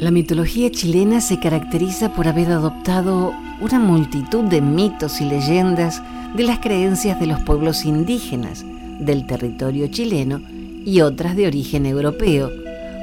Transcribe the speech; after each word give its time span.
La 0.00 0.10
mitología 0.10 0.70
chilena 0.70 1.20
se 1.20 1.38
caracteriza 1.38 2.14
por 2.14 2.26
haber 2.26 2.50
adoptado 2.52 3.34
una 3.60 3.78
multitud 3.78 4.44
de 4.44 4.62
mitos 4.62 5.20
y 5.20 5.26
leyendas 5.26 6.02
de 6.34 6.44
las 6.44 6.58
creencias 6.58 7.20
de 7.20 7.26
los 7.26 7.38
pueblos 7.42 7.84
indígenas 7.84 8.64
del 8.98 9.26
territorio 9.26 9.88
chileno 9.88 10.40
y 10.86 11.02
otras 11.02 11.36
de 11.36 11.46
origen 11.46 11.84
europeo, 11.84 12.50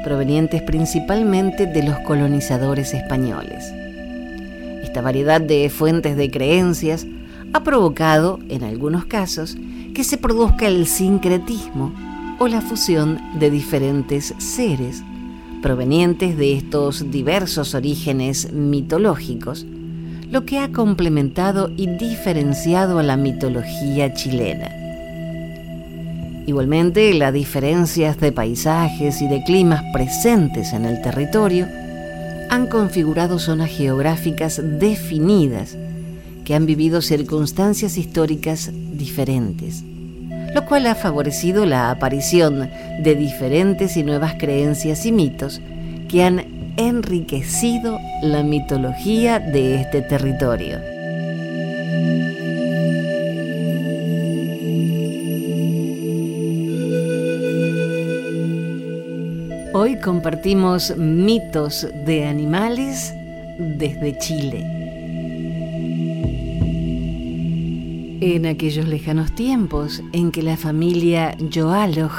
provenientes 0.04 0.64
principalmente 0.64 1.68
de 1.68 1.84
los 1.84 2.00
colonizadores 2.00 2.96
españoles. 2.96 3.72
Esta 4.82 5.04
variedad 5.04 5.40
de 5.40 5.70
fuentes 5.70 6.18
de 6.18 6.32
creencias 6.32 7.06
ha 7.54 7.64
provocado, 7.64 8.40
en 8.50 8.64
algunos 8.64 9.06
casos, 9.06 9.56
que 9.94 10.04
se 10.04 10.18
produzca 10.18 10.68
el 10.68 10.88
sincretismo 10.88 11.94
o 12.40 12.48
la 12.48 12.62
fusión 12.62 13.22
de 13.38 13.52
diferentes 13.52 14.34
seres 14.40 15.04
provenientes 15.68 16.38
de 16.38 16.54
estos 16.54 17.12
diversos 17.12 17.76
orígenes 17.76 18.54
mitológicos, 18.54 19.66
lo 20.32 20.46
que 20.46 20.60
ha 20.60 20.72
complementado 20.72 21.70
y 21.76 21.88
diferenciado 21.88 23.00
a 23.00 23.04
la 23.04 23.18
mitología 23.18 24.14
chilena. 24.14 24.72
Igualmente, 26.46 27.14
las 27.16 27.34
diferencias 27.34 28.18
de 28.18 28.32
paisajes 28.32 29.22
y 29.22 29.28
de 29.28 29.44
climas 29.44 29.84
presentes 29.92 30.72
en 30.72 30.86
el 30.86 31.02
territorio 31.02 31.68
han 32.50 32.68
configurado 32.68 33.38
zonas 33.38 33.70
geográficas 33.70 34.62
definidas 34.64 35.76
que 36.46 36.56
han 36.56 36.66
vivido 36.66 37.02
circunstancias 37.02 37.98
históricas 37.98 38.72
diferentes 38.74 39.84
lo 40.58 40.66
cual 40.66 40.88
ha 40.88 40.96
favorecido 40.96 41.68
la 41.68 41.92
aparición 41.92 42.72
de 43.04 43.14
diferentes 43.14 43.96
y 43.96 44.02
nuevas 44.02 44.34
creencias 44.40 45.06
y 45.06 45.12
mitos 45.12 45.62
que 46.10 46.24
han 46.24 46.74
enriquecido 46.78 48.00
la 48.24 48.42
mitología 48.42 49.38
de 49.38 49.76
este 49.76 50.02
territorio. 50.02 50.80
Hoy 59.76 60.00
compartimos 60.00 60.98
mitos 60.98 61.88
de 62.04 62.26
animales 62.26 63.14
desde 63.60 64.18
Chile. 64.18 64.77
En 68.20 68.48
aquellos 68.48 68.88
lejanos 68.88 69.36
tiempos 69.36 70.02
en 70.12 70.32
que 70.32 70.42
la 70.42 70.58
familia 70.58 71.38
Joaloj 71.54 72.14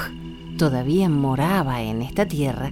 todavía 0.56 1.08
moraba 1.08 1.82
en 1.82 2.02
esta 2.02 2.24
tierra, 2.24 2.70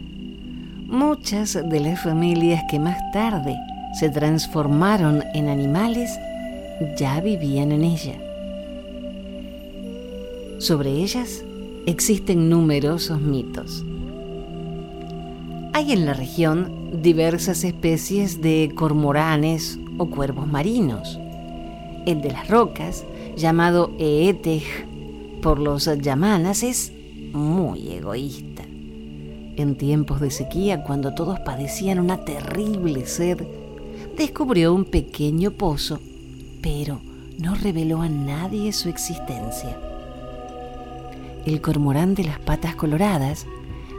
muchas 0.86 1.54
de 1.68 1.80
las 1.80 2.00
familias 2.00 2.62
que 2.70 2.78
más 2.78 2.96
tarde 3.12 3.56
se 3.98 4.10
transformaron 4.10 5.24
en 5.34 5.48
animales 5.48 6.16
ya 6.96 7.20
vivían 7.20 7.72
en 7.72 7.82
ella. 7.82 8.14
Sobre 10.58 10.90
ellas 10.90 11.44
existen 11.86 12.48
numerosos 12.48 13.20
mitos. 13.20 13.84
Hay 15.72 15.90
en 15.90 16.06
la 16.06 16.14
región 16.14 17.02
diversas 17.02 17.64
especies 17.64 18.40
de 18.40 18.70
cormoranes 18.76 19.80
o 19.98 20.06
cuervos 20.06 20.46
marinos. 20.46 21.18
El 22.06 22.22
de 22.22 22.30
las 22.30 22.46
rocas 22.48 23.04
llamado 23.36 23.92
Eetej 23.98 24.64
por 25.42 25.58
los 25.58 25.88
yamanas, 26.00 26.62
es 26.62 26.92
muy 27.32 27.92
egoísta. 27.92 28.64
En 28.64 29.76
tiempos 29.76 30.20
de 30.20 30.30
sequía, 30.30 30.82
cuando 30.82 31.14
todos 31.14 31.38
padecían 31.40 32.00
una 32.00 32.24
terrible 32.24 33.06
sed, 33.06 33.46
descubrió 34.16 34.74
un 34.74 34.84
pequeño 34.84 35.50
pozo, 35.50 36.00
pero 36.62 37.00
no 37.38 37.54
reveló 37.54 38.02
a 38.02 38.08
nadie 38.08 38.72
su 38.72 38.88
existencia. 38.88 39.78
El 41.44 41.60
cormorán 41.60 42.14
de 42.14 42.24
las 42.24 42.40
patas 42.40 42.74
coloradas, 42.74 43.46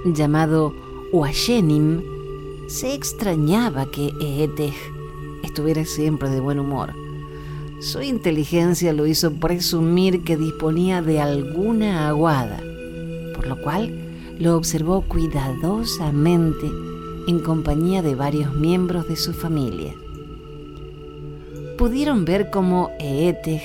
llamado 0.06 0.74
Huayenim, 1.14 2.02
se 2.68 2.94
extrañaba 2.94 3.90
que 3.90 4.12
Eetej 4.20 4.76
estuviera 5.44 5.86
siempre 5.86 6.30
de 6.30 6.42
buen 6.42 6.60
humor 6.60 7.07
su 7.80 8.02
inteligencia 8.02 8.92
lo 8.92 9.06
hizo 9.06 9.34
presumir 9.34 10.24
que 10.24 10.36
disponía 10.36 11.02
de 11.02 11.20
alguna 11.20 12.08
aguada, 12.08 12.60
por 13.36 13.48
lo 13.48 13.62
cual 13.62 13.94
lo 14.40 14.58
observó 14.58 15.02
cuidadosamente 15.02 16.66
en 17.28 17.40
compañía 17.40 18.02
de 18.02 18.16
varios 18.16 18.56
miembros 18.56 19.08
de 19.08 19.16
su 19.16 19.34
familia. 19.34 19.94
Pudieron 21.78 22.26
ver 22.26 22.50
cómo 22.50 22.90
Eetej 23.00 23.62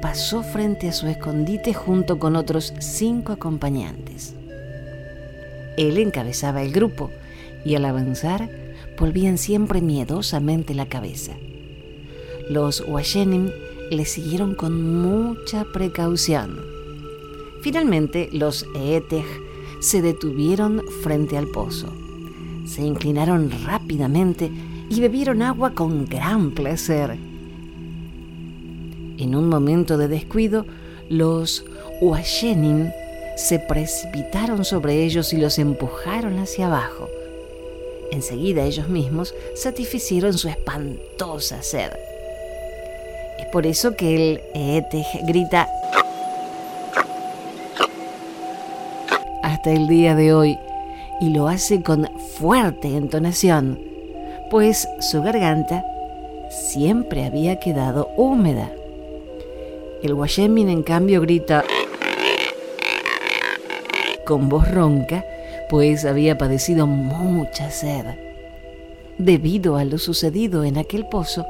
pasó 0.00 0.44
frente 0.44 0.88
a 0.88 0.92
su 0.92 1.08
escondite 1.08 1.74
junto 1.74 2.20
con 2.20 2.36
otros 2.36 2.72
cinco 2.78 3.32
acompañantes. 3.32 4.34
Él 5.76 5.98
encabezaba 5.98 6.62
el 6.62 6.72
grupo 6.72 7.10
y 7.64 7.74
al 7.74 7.84
avanzar 7.84 8.48
volvían 8.96 9.38
siempre 9.38 9.80
miedosamente 9.80 10.74
la 10.74 10.86
cabeza. 10.86 11.32
Los 12.48 12.82
Washenim 12.86 13.50
le 13.90 14.04
siguieron 14.04 14.54
con 14.54 15.02
mucha 15.02 15.64
precaución. 15.64 16.60
Finalmente, 17.60 18.28
los 18.32 18.66
Eetej 18.74 19.26
se 19.80 20.02
detuvieron 20.02 20.82
frente 21.02 21.36
al 21.36 21.48
pozo. 21.48 21.92
Se 22.66 22.82
inclinaron 22.82 23.50
rápidamente 23.64 24.50
y 24.90 25.00
bebieron 25.00 25.42
agua 25.42 25.74
con 25.74 26.06
gran 26.06 26.52
placer. 26.52 27.18
En 29.18 29.34
un 29.34 29.48
momento 29.48 29.98
de 29.98 30.08
descuido, 30.08 30.64
los 31.10 31.64
Washenim 32.00 32.90
se 33.36 33.58
precipitaron 33.58 34.64
sobre 34.64 35.04
ellos 35.04 35.32
y 35.32 35.36
los 35.36 35.58
empujaron 35.58 36.38
hacia 36.38 36.66
abajo. 36.66 37.08
Enseguida 38.10 38.64
ellos 38.64 38.88
mismos 38.88 39.34
satisficieron 39.54 40.36
su 40.36 40.48
espantosa 40.48 41.62
sed. 41.62 41.90
Es 43.38 43.46
por 43.46 43.66
eso 43.66 43.94
que 43.96 44.14
el 44.14 44.40
Eetej 44.54 45.06
grita 45.22 45.68
hasta 49.42 49.72
el 49.72 49.88
día 49.88 50.14
de 50.14 50.32
hoy 50.32 50.58
y 51.20 51.30
lo 51.30 51.48
hace 51.48 51.82
con 51.82 52.08
fuerte 52.38 52.96
entonación, 52.96 53.80
pues 54.50 54.88
su 55.00 55.22
garganta 55.22 55.84
siempre 56.50 57.24
había 57.24 57.58
quedado 57.58 58.10
húmeda. 58.16 58.70
El 60.02 60.14
Washemin 60.14 60.68
en 60.68 60.82
cambio 60.82 61.20
grita 61.20 61.64
con 64.24 64.48
voz 64.48 64.70
ronca, 64.70 65.24
pues 65.70 66.04
había 66.04 66.38
padecido 66.38 66.86
mucha 66.86 67.70
sed. 67.70 68.04
Debido 69.16 69.76
a 69.76 69.84
lo 69.84 69.98
sucedido 69.98 70.64
en 70.64 70.78
aquel 70.78 71.06
pozo, 71.06 71.46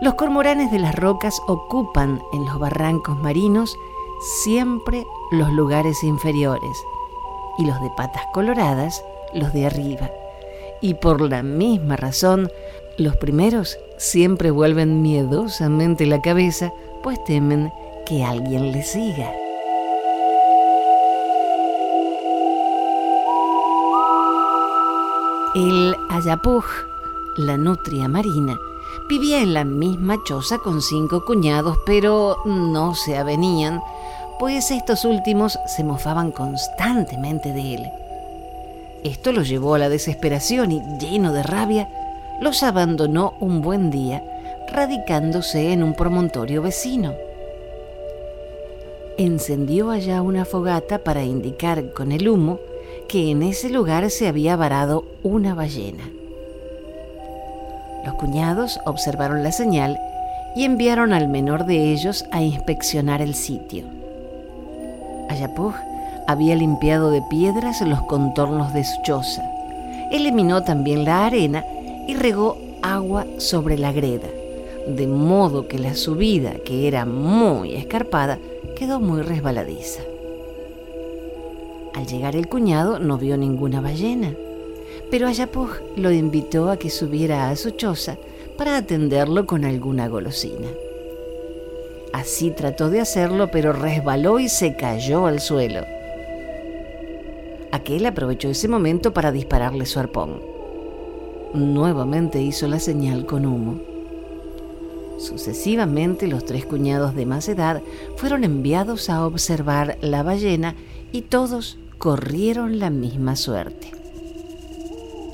los 0.00 0.14
cormoranes 0.14 0.70
de 0.70 0.78
las 0.78 0.94
rocas 0.94 1.40
ocupan 1.46 2.22
en 2.32 2.44
los 2.44 2.58
barrancos 2.58 3.18
marinos 3.18 3.76
siempre 4.42 5.06
los 5.30 5.50
lugares 5.52 6.02
inferiores 6.04 6.84
y 7.58 7.66
los 7.66 7.80
de 7.80 7.90
patas 7.90 8.22
coloradas 8.32 9.04
los 9.34 9.52
de 9.52 9.66
arriba. 9.66 10.10
Y 10.80 10.94
por 10.94 11.20
la 11.20 11.42
misma 11.42 11.96
razón, 11.96 12.50
los 12.96 13.16
primeros 13.16 13.78
siempre 13.96 14.50
vuelven 14.50 15.02
miedosamente 15.02 16.06
la 16.06 16.20
cabeza, 16.20 16.72
pues 17.02 17.22
temen 17.24 17.72
que 18.06 18.24
alguien 18.24 18.72
les 18.72 18.88
siga. 18.88 19.32
El 25.54 25.96
Ayapuj, 26.10 26.64
la 27.36 27.56
nutria 27.56 28.06
marina, 28.08 28.56
vivía 29.08 29.40
en 29.40 29.54
la 29.54 29.64
misma 29.64 30.22
choza 30.22 30.58
con 30.58 30.82
cinco 30.82 31.24
cuñados, 31.24 31.78
pero 31.86 32.36
no 32.44 32.94
se 32.94 33.16
avenían, 33.16 33.80
pues 34.38 34.70
estos 34.70 35.04
últimos 35.06 35.58
se 35.66 35.82
mofaban 35.82 36.30
constantemente 36.30 37.52
de 37.52 37.74
él. 37.74 37.90
Esto 39.04 39.32
lo 39.32 39.42
llevó 39.42 39.74
a 39.74 39.78
la 39.78 39.88
desesperación 39.88 40.72
y, 40.72 40.82
lleno 41.00 41.32
de 41.32 41.42
rabia, 41.42 41.88
los 42.40 42.62
abandonó 42.62 43.34
un 43.40 43.62
buen 43.62 43.90
día, 43.90 44.22
radicándose 44.70 45.72
en 45.72 45.82
un 45.82 45.94
promontorio 45.94 46.60
vecino. 46.60 47.14
Encendió 49.16 49.90
allá 49.90 50.20
una 50.20 50.44
fogata 50.44 50.98
para 50.98 51.24
indicar 51.24 51.92
con 51.92 52.12
el 52.12 52.28
humo 52.28 52.60
que 53.08 53.30
en 53.30 53.42
ese 53.42 53.70
lugar 53.70 54.10
se 54.10 54.28
había 54.28 54.54
varado 54.54 55.04
una 55.22 55.54
ballena. 55.54 56.10
Los 58.04 58.14
cuñados 58.14 58.80
observaron 58.84 59.42
la 59.42 59.52
señal 59.52 59.98
y 60.54 60.64
enviaron 60.64 61.12
al 61.12 61.28
menor 61.28 61.66
de 61.66 61.92
ellos 61.92 62.24
a 62.30 62.42
inspeccionar 62.42 63.22
el 63.22 63.34
sitio. 63.34 63.84
Ayapuj 65.28 65.74
había 66.26 66.56
limpiado 66.56 67.10
de 67.10 67.22
piedras 67.22 67.80
los 67.82 68.02
contornos 68.02 68.72
de 68.72 68.84
su 68.84 69.02
choza, 69.02 69.42
eliminó 70.10 70.62
también 70.62 71.04
la 71.04 71.26
arena 71.26 71.64
y 72.06 72.14
regó 72.14 72.56
agua 72.82 73.26
sobre 73.38 73.78
la 73.78 73.92
greda, 73.92 74.28
de 74.86 75.06
modo 75.06 75.68
que 75.68 75.78
la 75.78 75.94
subida, 75.94 76.54
que 76.64 76.88
era 76.88 77.04
muy 77.04 77.74
escarpada, 77.74 78.38
quedó 78.76 79.00
muy 79.00 79.22
resbaladiza. 79.22 80.02
Al 81.94 82.06
llegar 82.06 82.36
el 82.36 82.48
cuñado 82.48 82.98
no 82.98 83.18
vio 83.18 83.36
ninguna 83.36 83.80
ballena, 83.80 84.32
pero 85.10 85.26
Ayapuj 85.26 85.78
lo 85.96 86.10
invitó 86.10 86.70
a 86.70 86.78
que 86.78 86.90
subiera 86.90 87.50
a 87.50 87.56
su 87.56 87.70
choza 87.70 88.16
para 88.56 88.76
atenderlo 88.76 89.46
con 89.46 89.64
alguna 89.64 90.08
golosina. 90.08 90.68
Así 92.12 92.50
trató 92.50 92.90
de 92.90 93.00
hacerlo, 93.00 93.50
pero 93.50 93.72
resbaló 93.72 94.40
y 94.40 94.48
se 94.48 94.76
cayó 94.76 95.26
al 95.26 95.40
suelo. 95.40 95.84
Aquel 97.70 98.06
aprovechó 98.06 98.48
ese 98.48 98.66
momento 98.66 99.12
para 99.12 99.30
dispararle 99.30 99.86
su 99.86 100.00
arpón. 100.00 100.40
Nuevamente 101.54 102.42
hizo 102.42 102.66
la 102.66 102.80
señal 102.80 103.26
con 103.26 103.46
humo. 103.46 103.80
Sucesivamente 105.18 106.26
los 106.28 106.44
tres 106.44 106.64
cuñados 106.64 107.14
de 107.14 107.26
más 107.26 107.48
edad 107.48 107.82
fueron 108.16 108.44
enviados 108.44 109.10
a 109.10 109.26
observar 109.26 109.98
la 110.00 110.22
ballena 110.22 110.76
y 111.12 111.22
todos 111.22 111.78
corrieron 111.98 112.78
la 112.78 112.90
misma 112.90 113.36
suerte. 113.36 113.97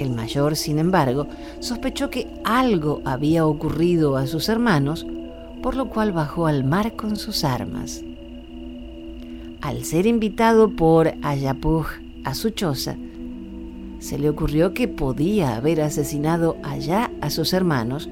El 0.04 0.10
mayor, 0.10 0.54
sin 0.54 0.78
embargo, 0.78 1.28
sospechó 1.60 2.10
que 2.10 2.28
algo 2.44 3.00
había 3.06 3.46
ocurrido 3.46 4.18
a 4.18 4.26
sus 4.26 4.50
hermanos, 4.50 5.06
por 5.62 5.76
lo 5.76 5.88
cual 5.88 6.12
bajó 6.12 6.46
al 6.46 6.62
mar 6.62 6.94
con 6.94 7.16
sus 7.16 7.42
armas. 7.42 8.02
Al 9.62 9.84
ser 9.84 10.06
invitado 10.06 10.68
por 10.68 11.14
Ayapuj 11.22 11.86
a 12.22 12.34
su 12.34 12.50
choza, 12.50 12.96
se 13.98 14.18
le 14.18 14.28
ocurrió 14.28 14.74
que 14.74 14.88
podía 14.88 15.56
haber 15.56 15.80
asesinado 15.80 16.58
allá 16.62 17.10
a 17.22 17.30
sus 17.30 17.54
hermanos, 17.54 18.10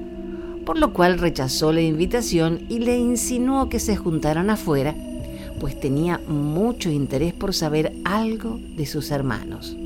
por 0.65 0.79
lo 0.79 0.93
cual 0.93 1.19
rechazó 1.19 1.71
la 1.71 1.81
invitación 1.81 2.61
y 2.69 2.79
le 2.79 2.97
insinuó 2.97 3.69
que 3.69 3.77
se 3.77 3.95
juntaran 3.95 4.49
afuera 4.49 4.95
pues 5.59 5.79
tenía 5.79 6.19
mucho 6.27 6.89
interés 6.89 7.33
por 7.33 7.53
saber 7.53 7.93
algo 8.03 8.59
de 8.75 8.85
sus 8.85 9.11
hermanos. 9.11 9.77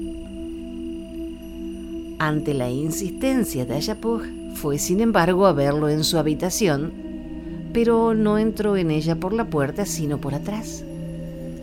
Ante 2.20 2.56
la 2.56 2.68
insistencia 2.72 3.66
de 3.66 3.76
Ayapuj, 3.76 4.24
fue 4.56 4.80
sin 4.80 5.02
embargo 5.02 5.46
a 5.46 5.54
verlo 5.54 5.88
en 5.88 6.04
su 6.04 6.18
habitación, 6.18 6.92
pero 7.74 8.16
no 8.16 8.40
entró 8.40 8.76
en 8.76 8.90
ella 8.90 9.18
por 9.18 9.34
la 9.34 9.52
puerta 9.52 9.86
sino 9.86 10.18
por 10.18 10.34
atrás, 10.34 10.84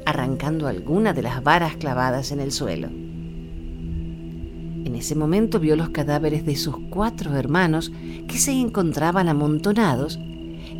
arrancando 0.06 0.68
alguna 0.68 1.12
de 1.12 1.22
las 1.22 1.42
varas 1.42 1.76
clavadas 1.76 2.30
en 2.30 2.38
el 2.38 2.52
suelo. 2.52 2.86
En 4.84 4.94
ese 4.94 5.16
momento 5.16 5.58
vio 5.58 5.74
los 5.74 5.88
cadáveres 5.88 6.46
de 6.46 6.54
sus 6.54 6.76
cuatro 6.88 7.34
hermanos 7.34 7.90
que 8.28 8.38
se 8.38 8.52
encontraban 8.52 9.28
amontonados 9.28 10.20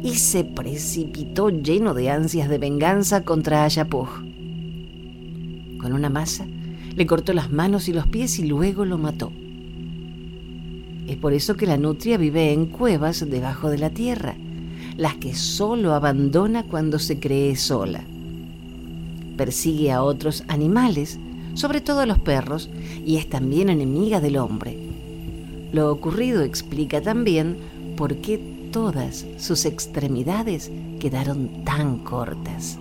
y 0.04 0.14
se 0.14 0.44
precipitó 0.44 1.50
lleno 1.50 1.94
de 1.94 2.10
ansias 2.10 2.48
de 2.48 2.58
venganza 2.58 3.24
contra 3.24 3.64
Ayapuj. 3.64 4.20
Con 5.78 5.92
una 5.92 6.10
masa 6.10 6.46
le 6.94 7.06
cortó 7.06 7.32
las 7.32 7.50
manos 7.50 7.88
y 7.88 7.92
los 7.92 8.06
pies 8.06 8.38
y 8.38 8.46
luego 8.46 8.84
lo 8.84 8.98
mató. 8.98 9.32
Es 11.14 11.20
por 11.20 11.32
eso 11.32 11.56
que 11.56 11.68
la 11.68 11.76
nutria 11.76 12.18
vive 12.18 12.52
en 12.52 12.66
cuevas 12.66 13.24
debajo 13.30 13.70
de 13.70 13.78
la 13.78 13.90
tierra, 13.90 14.34
las 14.96 15.14
que 15.14 15.32
solo 15.36 15.94
abandona 15.94 16.64
cuando 16.64 16.98
se 16.98 17.20
cree 17.20 17.54
sola. 17.54 18.02
Persigue 19.36 19.92
a 19.92 20.02
otros 20.02 20.42
animales, 20.48 21.20
sobre 21.54 21.80
todo 21.80 22.00
a 22.00 22.06
los 22.06 22.18
perros, 22.18 22.68
y 23.06 23.14
es 23.14 23.30
también 23.30 23.68
enemiga 23.68 24.20
del 24.20 24.38
hombre. 24.38 24.76
Lo 25.70 25.92
ocurrido 25.92 26.42
explica 26.42 27.00
también 27.00 27.58
por 27.96 28.16
qué 28.16 28.40
todas 28.72 29.24
sus 29.38 29.66
extremidades 29.66 30.72
quedaron 30.98 31.62
tan 31.64 31.98
cortas. 31.98 32.76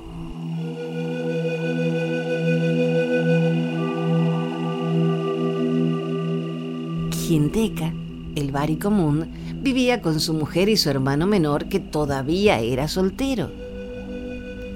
Quinteca, 7.12 7.94
el 8.36 8.52
bari 8.52 8.78
común, 8.78 9.28
vivía 9.62 10.02
con 10.02 10.20
su 10.20 10.34
mujer 10.34 10.70
y 10.70 10.78
su 10.78 10.90
hermano 10.90 11.28
menor 11.28 11.66
que 11.66 11.80
todavía 11.80 12.60
era 12.60 12.88
soltero. 12.88 13.52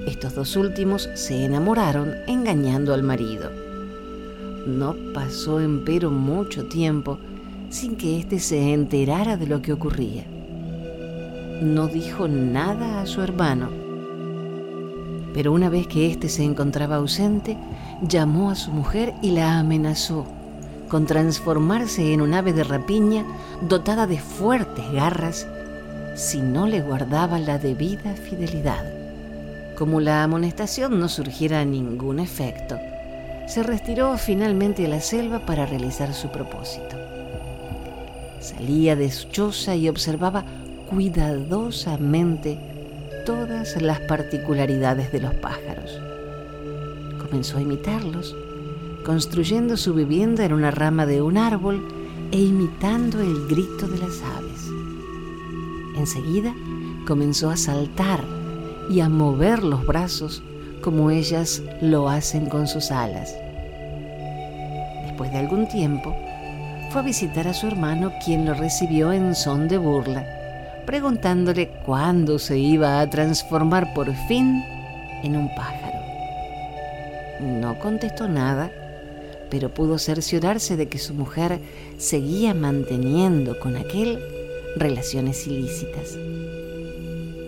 Estos 0.08 0.36
dos 0.36 0.56
últimos 0.56 1.10
se 1.16 1.46
enamoraron 1.46 2.12
engañando 2.28 2.94
al 2.94 3.04
marido. 3.04 3.52
No 4.66 4.96
pasó 5.14 5.60
empero 5.60 6.12
mucho 6.12 6.66
tiempo 6.66 7.20
sin 7.70 7.96
que 7.96 8.20
éste 8.20 8.40
se 8.40 8.74
enterara 8.74 9.38
de 9.38 9.48
lo 9.48 9.62
que 9.62 9.74
ocurría 9.74 10.26
no 11.62 11.88
dijo 11.88 12.28
nada 12.28 13.02
a 13.02 13.06
su 13.06 13.22
hermano. 13.22 13.70
Pero 15.34 15.52
una 15.52 15.70
vez 15.70 15.88
que 15.88 16.10
éste 16.10 16.30
se 16.30 16.44
encontraba 16.44 16.98
ausente, 16.98 17.58
llamó 18.02 18.52
a 18.52 18.56
su 18.56 18.72
mujer 18.72 19.14
y 19.22 19.32
la 19.32 19.60
amenazó 19.60 20.26
con 20.90 21.06
transformarse 21.06 22.14
en 22.14 22.22
un 22.22 22.34
ave 22.34 22.54
de 22.54 22.64
rapiña 22.64 23.26
dotada 23.62 24.08
de 24.08 24.20
fuertes 24.20 24.92
garras 24.92 25.48
si 26.16 26.42
no 26.42 26.66
le 26.68 26.82
guardaba 26.82 27.40
la 27.40 27.60
debida 27.60 28.14
fidelidad. 28.14 28.84
Como 29.78 30.00
la 30.00 30.24
amonestación 30.24 31.00
no 31.00 31.08
surgiera 31.10 31.64
ningún 31.64 32.20
efecto, 32.20 32.80
se 33.48 33.64
retiró 33.64 34.18
finalmente 34.18 34.86
a 34.86 34.90
la 34.90 35.00
selva 35.00 35.46
para 35.46 35.66
realizar 35.66 36.14
su 36.14 36.30
propósito. 36.30 36.98
Salía 38.40 38.96
de 38.96 39.12
su 39.12 39.30
choza 39.30 39.76
y 39.76 39.88
observaba 39.90 40.44
cuidadosamente 40.90 42.58
todas 43.26 43.82
las 43.82 44.00
particularidades 44.02 45.12
de 45.12 45.20
los 45.20 45.34
pájaros. 45.36 46.00
Comenzó 47.20 47.58
a 47.58 47.62
imitarlos, 47.62 48.36
construyendo 49.08 49.78
su 49.78 49.94
vivienda 49.94 50.44
en 50.44 50.52
una 50.52 50.70
rama 50.70 51.06
de 51.06 51.22
un 51.22 51.38
árbol 51.38 51.88
e 52.34 52.42
imitando 52.42 53.22
el 53.22 53.48
grito 53.48 53.88
de 53.88 54.00
las 54.00 54.22
aves. 54.22 54.68
Enseguida 55.96 56.54
comenzó 57.08 57.50
a 57.50 57.56
saltar 57.56 58.20
y 58.92 59.00
a 59.00 59.08
mover 59.08 59.64
los 59.64 59.86
brazos 59.86 60.44
como 60.82 61.10
ellas 61.10 61.64
lo 61.80 62.10
hacen 62.10 62.48
con 62.48 62.68
sus 62.68 62.92
alas. 62.92 63.34
Después 65.06 65.32
de 65.32 65.38
algún 65.38 65.70
tiempo, 65.70 66.14
fue 66.92 67.00
a 67.00 67.06
visitar 67.06 67.48
a 67.48 67.54
su 67.54 67.66
hermano 67.66 68.12
quien 68.26 68.46
lo 68.46 68.56
recibió 68.56 69.14
en 69.14 69.36
son 69.36 69.70
de 69.70 69.78
burla 69.78 70.26
preguntándole 70.86 71.70
cuándo 71.86 72.40
se 72.40 72.58
iba 72.58 73.00
a 73.00 73.10
transformar 73.10 73.94
por 73.94 74.14
fin 74.28 74.64
en 75.24 75.38
un 75.38 75.54
pájaro. 75.56 76.00
No 77.42 77.78
contestó 77.78 78.28
nada, 78.28 78.72
pero 79.50 79.74
pudo 79.74 79.98
cerciorarse 79.98 80.78
de 80.78 80.88
que 80.88 80.98
su 80.98 81.14
mujer 81.14 81.60
seguía 81.98 82.54
manteniendo 82.54 83.60
con 83.60 83.76
aquel 83.76 84.20
relaciones 84.76 85.48
ilícitas. 85.48 86.18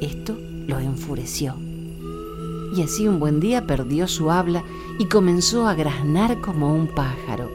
Esto 0.01 0.37
lo 0.67 0.79
enfureció. 0.79 1.55
Y 2.75 2.83
así 2.83 3.07
un 3.07 3.19
buen 3.19 3.39
día 3.39 3.65
perdió 3.65 4.07
su 4.07 4.31
habla 4.31 4.63
y 4.99 5.05
comenzó 5.05 5.67
a 5.67 5.73
graznar 5.73 6.39
como 6.39 6.73
un 6.73 6.87
pájaro. 6.87 7.49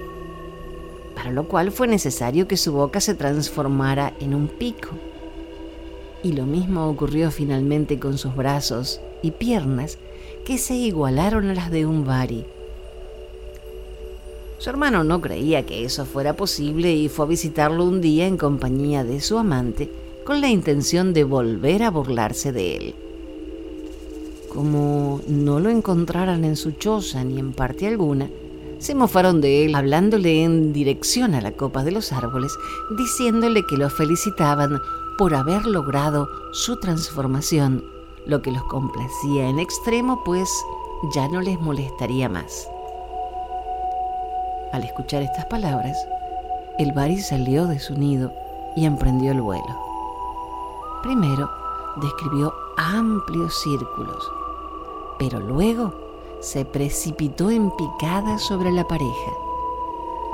para 1.15 1.31
lo 1.31 1.45
cual 1.49 1.71
fue 1.71 1.87
necesario 1.87 2.49
que 2.49 2.57
su 2.57 2.73
boca 2.73 3.01
se 3.01 3.15
transformara 3.15 4.13
en 4.21 4.35
un 4.35 4.49
pico. 4.49 4.91
Y 6.23 6.33
lo 6.33 6.45
mismo 6.45 6.87
ocurrió 6.89 7.31
finalmente 7.31 7.99
con 7.99 8.19
sus 8.19 8.35
brazos 8.35 9.01
y 9.23 9.31
piernas, 9.31 9.99
que 10.45 10.59
se 10.59 10.75
igualaron 10.75 11.49
a 11.49 11.55
las 11.55 11.71
de 11.71 11.87
un 11.87 12.05
bari. 12.05 12.45
Su 14.65 14.71
hermano 14.71 15.05
no 15.05 15.21
creía 15.21 15.67
que 15.67 15.85
eso 15.85 16.07
fuera 16.07 16.37
posible 16.37 16.91
y 16.95 17.11
fue 17.11 17.27
a 17.27 17.29
visitarlo 17.29 17.85
un 17.85 18.01
día 18.01 18.27
en 18.27 18.39
compañía 18.39 19.05
de 19.05 19.21
su 19.21 19.37
amante 19.37 19.91
con 20.25 20.41
la 20.41 20.49
intención 20.49 21.13
de 21.13 21.23
volver 21.23 21.83
a 21.83 21.91
burlarse 21.91 22.51
de 22.51 22.77
él. 22.77 22.95
Como 24.49 25.21
no 25.29 25.61
lo 25.61 25.69
encontraran 25.69 26.47
en 26.47 26.57
su 26.57 26.73
choza 26.73 27.23
ni 27.25 27.39
en 27.39 27.53
parte 27.53 27.87
alguna, 27.87 28.31
se 28.79 28.95
mofaron 28.95 29.43
de 29.43 29.67
él 29.67 29.75
hablándole 29.75 30.45
en 30.45 30.73
dirección 30.73 31.35
a 31.35 31.43
la 31.43 31.53
copa 31.53 31.85
de 31.85 31.93
los 31.93 32.11
árboles, 32.11 32.57
diciéndole 32.97 33.67
que 33.69 33.77
lo 33.77 33.91
felicitaban 33.91 34.81
por 35.19 35.35
haber 35.35 35.67
logrado 35.67 36.27
su 36.53 36.77
transformación, 36.79 37.85
lo 38.25 38.41
que 38.41 38.51
los 38.51 38.65
complacía 38.65 39.47
en 39.47 39.59
extremo, 39.59 40.23
pues 40.25 40.49
ya 41.15 41.29
no 41.29 41.43
les 41.43 41.61
molestaría 41.61 42.31
más. 42.31 42.67
Al 44.75 44.83
escuchar 44.83 45.23
estas 45.23 45.45
palabras, 45.45 45.97
el 46.81 46.91
Bari 46.91 47.21
salió 47.21 47.69
de 47.69 47.79
su 47.79 47.95
nido 47.95 48.33
y 48.75 48.87
emprendió 48.87 49.31
el 49.31 49.41
vuelo. 49.41 49.81
Primero 51.01 51.49
describió 52.03 52.53
amplios 52.77 53.55
círculos, 53.63 54.29
pero 55.17 55.39
luego 55.39 55.95
se 56.41 56.65
precipitó 56.65 57.53
en 57.53 57.71
picada 57.71 58.37
sobre 58.41 58.73
la 58.73 58.83
pareja. 58.83 59.31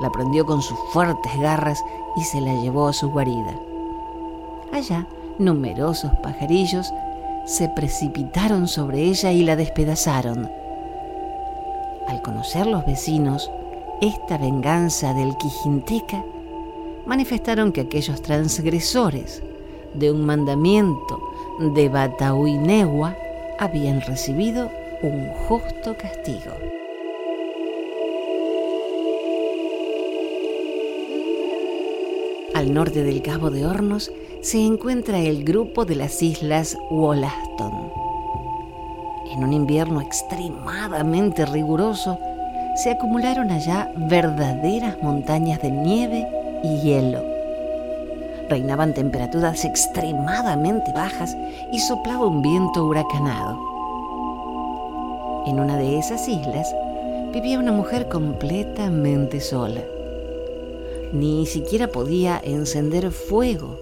La 0.01 0.11
prendió 0.11 0.47
con 0.47 0.63
sus 0.63 0.79
fuertes 0.91 1.39
garras 1.39 1.85
y 2.17 2.23
se 2.23 2.41
la 2.41 2.55
llevó 2.55 2.89
a 2.89 2.95
su 2.95 3.11
guarida. 3.11 3.55
Allá, 4.73 5.07
numerosos 5.39 6.13
pajarillos 6.23 6.91
se 7.45 7.69
precipitaron 7.69 8.69
sobre 8.69 9.03
ella 9.03 9.33
y 9.33 9.45
la 9.45 9.55
despedazaron. 9.55 10.51
Al 12.09 12.23
conocer 12.23 12.67
los 12.67 12.87
vecinos 12.87 13.51
esta 14.01 14.39
venganza 14.39 15.13
del 15.13 15.37
Quijinteca, 15.37 16.25
manifestaron 17.07 17.73
que 17.73 17.83
aquellos 17.83 18.23
transgresores 18.23 19.43
de 19.95 20.11
un 20.11 20.25
mandamiento 20.25 21.21
de 21.75 21.89
Batauinegua 21.89 23.17
habían 23.59 24.01
recibido 24.01 24.71
un 25.03 25.29
justo 25.49 25.97
castigo. 25.97 26.53
Al 32.55 32.73
norte 32.73 33.03
del 33.03 33.23
Cabo 33.23 33.51
de 33.51 33.67
Hornos 33.67 34.11
se 34.41 34.65
encuentra 34.65 35.19
el 35.19 35.45
grupo 35.45 35.85
de 35.85 35.97
las 35.97 36.23
islas 36.23 36.77
Wollaston. 36.91 37.93
En 39.31 39.45
un 39.45 39.53
invierno 39.53 40.01
extremadamente 40.01 41.47
riguroso, 41.47 42.19
se 42.83 42.91
acumularon 42.91 43.51
allá 43.51 43.93
verdaderas 43.95 44.97
montañas 45.03 45.61
de 45.61 45.71
nieve 45.71 46.27
y 46.65 46.81
hielo. 46.81 47.23
Reinaban 48.49 48.95
temperaturas 48.95 49.67
extremadamente 49.67 50.91
bajas 50.93 51.37
y 51.73 51.79
soplaba 51.79 52.27
un 52.27 52.41
viento 52.41 52.87
huracanado. 52.87 53.59
En 55.47 55.61
una 55.61 55.77
de 55.77 55.99
esas 55.99 56.27
islas 56.27 56.75
vivía 57.35 57.59
una 57.59 57.73
mujer 57.73 58.09
completamente 58.09 59.41
sola. 59.41 59.83
Ni 61.13 61.45
siquiera 61.45 61.89
podía 61.89 62.41
encender 62.43 63.11
fuego 63.11 63.79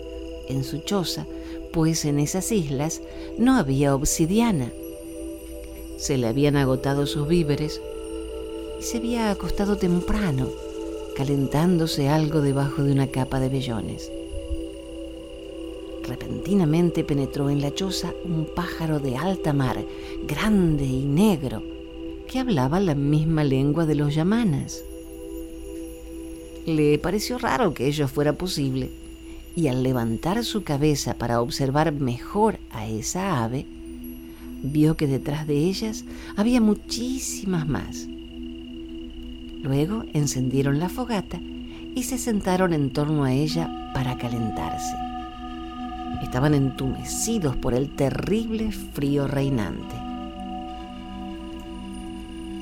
en 0.48 0.64
su 0.64 0.78
choza, 0.78 1.24
pues 1.72 2.04
en 2.04 2.18
esas 2.18 2.50
islas 2.50 3.00
no 3.38 3.56
había 3.56 3.94
obsidiana. 3.94 4.72
Se 5.98 6.18
le 6.18 6.26
habían 6.26 6.56
agotado 6.56 7.06
sus 7.06 7.28
víveres 7.28 7.80
y 8.78 8.82
se 8.82 8.98
había 8.98 9.30
acostado 9.30 9.76
temprano, 9.76 10.48
calentándose 11.16 12.08
algo 12.08 12.40
debajo 12.40 12.82
de 12.82 12.92
una 12.92 13.08
capa 13.08 13.40
de 13.40 13.48
vellones. 13.48 14.10
Repentinamente 16.04 17.04
penetró 17.04 17.50
en 17.50 17.60
la 17.60 17.74
choza 17.74 18.14
un 18.24 18.46
pájaro 18.54 18.98
de 18.98 19.16
alta 19.16 19.52
mar, 19.52 19.84
grande 20.26 20.84
y 20.84 21.04
negro, 21.04 21.62
que 22.26 22.38
hablaba 22.38 22.80
la 22.80 22.94
misma 22.94 23.44
lengua 23.44 23.84
de 23.84 23.94
los 23.94 24.14
yamanas. 24.14 24.84
Le 26.66 26.98
pareció 26.98 27.38
raro 27.38 27.74
que 27.74 27.86
ello 27.86 28.08
fuera 28.08 28.32
posible, 28.32 28.90
y 29.56 29.68
al 29.68 29.82
levantar 29.82 30.44
su 30.44 30.62
cabeza 30.62 31.14
para 31.14 31.42
observar 31.42 31.92
mejor 31.92 32.58
a 32.70 32.86
esa 32.86 33.42
ave, 33.42 33.66
vio 34.62 34.96
que 34.96 35.06
detrás 35.06 35.46
de 35.46 35.56
ellas 35.56 36.04
había 36.36 36.60
muchísimas 36.60 37.66
más. 37.66 38.08
Luego 39.68 40.02
encendieron 40.14 40.78
la 40.78 40.88
fogata 40.88 41.38
y 41.94 42.04
se 42.04 42.16
sentaron 42.16 42.72
en 42.72 42.88
torno 42.88 43.24
a 43.24 43.34
ella 43.34 43.90
para 43.92 44.16
calentarse. 44.16 44.96
Estaban 46.22 46.54
entumecidos 46.54 47.54
por 47.54 47.74
el 47.74 47.90
terrible 47.90 48.72
frío 48.72 49.26
reinante. 49.28 49.94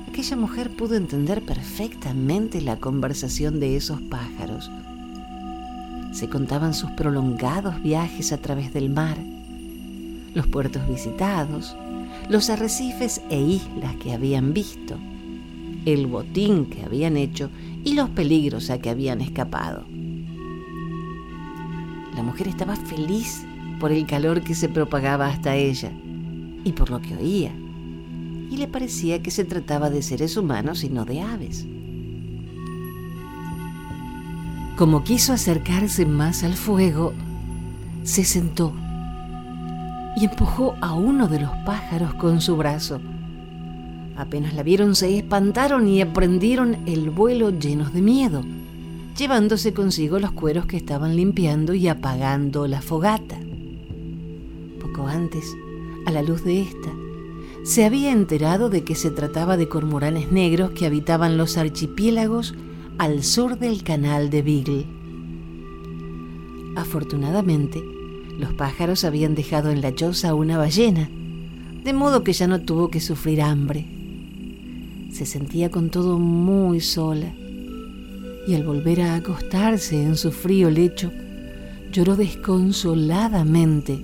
Aquella 0.08 0.36
mujer 0.36 0.70
pudo 0.70 0.96
entender 0.96 1.42
perfectamente 1.42 2.60
la 2.60 2.78
conversación 2.78 3.60
de 3.60 3.76
esos 3.76 4.00
pájaros. 4.00 4.68
Se 6.10 6.28
contaban 6.28 6.74
sus 6.74 6.90
prolongados 6.90 7.80
viajes 7.84 8.32
a 8.32 8.38
través 8.38 8.74
del 8.74 8.90
mar, 8.90 9.16
los 10.34 10.48
puertos 10.48 10.88
visitados, 10.88 11.76
los 12.28 12.50
arrecifes 12.50 13.22
e 13.30 13.40
islas 13.40 13.94
que 14.02 14.12
habían 14.12 14.52
visto 14.52 14.98
el 15.86 16.08
botín 16.08 16.66
que 16.66 16.82
habían 16.82 17.16
hecho 17.16 17.48
y 17.84 17.94
los 17.94 18.10
peligros 18.10 18.70
a 18.70 18.78
que 18.78 18.90
habían 18.90 19.20
escapado. 19.20 19.86
La 22.14 22.22
mujer 22.22 22.48
estaba 22.48 22.74
feliz 22.74 23.46
por 23.78 23.92
el 23.92 24.04
calor 24.04 24.42
que 24.42 24.54
se 24.54 24.68
propagaba 24.68 25.28
hasta 25.28 25.54
ella 25.54 25.92
y 26.64 26.72
por 26.72 26.90
lo 26.90 27.00
que 27.00 27.14
oía, 27.14 27.52
y 28.50 28.56
le 28.56 28.66
parecía 28.66 29.22
que 29.22 29.30
se 29.30 29.44
trataba 29.44 29.88
de 29.88 30.02
seres 30.02 30.36
humanos 30.36 30.82
y 30.82 30.88
no 30.88 31.04
de 31.04 31.20
aves. 31.20 31.64
Como 34.76 35.04
quiso 35.04 35.32
acercarse 35.32 36.04
más 36.04 36.42
al 36.42 36.54
fuego, 36.54 37.12
se 38.02 38.24
sentó 38.24 38.74
y 40.16 40.24
empujó 40.24 40.74
a 40.80 40.94
uno 40.94 41.28
de 41.28 41.40
los 41.40 41.50
pájaros 41.64 42.14
con 42.14 42.40
su 42.40 42.56
brazo 42.56 43.00
Apenas 44.16 44.54
la 44.54 44.62
vieron 44.62 44.94
se 44.94 45.18
espantaron 45.18 45.86
y 45.88 46.00
aprendieron 46.00 46.78
el 46.86 47.10
vuelo 47.10 47.50
llenos 47.50 47.92
de 47.92 48.00
miedo, 48.00 48.42
llevándose 49.16 49.74
consigo 49.74 50.18
los 50.18 50.32
cueros 50.32 50.66
que 50.66 50.78
estaban 50.78 51.16
limpiando 51.16 51.74
y 51.74 51.88
apagando 51.88 52.66
la 52.66 52.80
fogata. 52.80 53.38
Poco 54.80 55.06
antes, 55.06 55.54
a 56.06 56.10
la 56.10 56.22
luz 56.22 56.44
de 56.44 56.62
esta, 56.62 56.92
se 57.62 57.84
había 57.84 58.10
enterado 58.10 58.70
de 58.70 58.84
que 58.84 58.94
se 58.94 59.10
trataba 59.10 59.56
de 59.56 59.68
cormoranes 59.68 60.32
negros 60.32 60.70
que 60.70 60.86
habitaban 60.86 61.36
los 61.36 61.58
archipiélagos 61.58 62.54
al 62.96 63.22
sur 63.22 63.58
del 63.58 63.82
canal 63.82 64.30
de 64.30 64.42
Beagle. 64.42 64.86
Afortunadamente, 66.76 67.82
los 68.38 68.54
pájaros 68.54 69.04
habían 69.04 69.34
dejado 69.34 69.70
en 69.70 69.82
la 69.82 69.94
choza 69.94 70.34
una 70.34 70.56
ballena, 70.56 71.10
de 71.84 71.92
modo 71.92 72.22
que 72.22 72.32
ya 72.32 72.46
no 72.46 72.62
tuvo 72.62 72.90
que 72.90 73.00
sufrir 73.00 73.42
hambre. 73.42 73.95
Se 75.12 75.26
sentía 75.26 75.70
con 75.70 75.90
todo 75.90 76.18
muy 76.18 76.80
sola 76.80 77.32
y 78.46 78.54
al 78.54 78.62
volver 78.62 79.00
a 79.00 79.16
acostarse 79.16 80.02
en 80.02 80.16
su 80.16 80.30
frío 80.30 80.70
lecho, 80.70 81.10
lloró 81.90 82.16
desconsoladamente, 82.16 83.98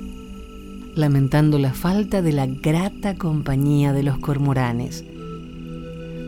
lamentando 0.96 1.58
la 1.58 1.72
falta 1.72 2.22
de 2.22 2.32
la 2.32 2.46
grata 2.46 3.14
compañía 3.14 3.92
de 3.92 4.02
los 4.02 4.18
cormoranes. 4.18 5.04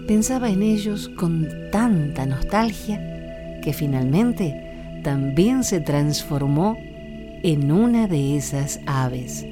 Pensaba 0.06 0.50
en 0.50 0.62
ellos 0.62 1.08
con 1.08 1.48
tanta 1.72 2.26
nostalgia 2.26 3.00
que 3.62 3.72
finalmente 3.72 5.00
también 5.02 5.64
se 5.64 5.80
transformó 5.80 6.76
en 7.42 7.72
una 7.72 8.06
de 8.06 8.36
esas 8.36 8.80
aves. 8.86 9.46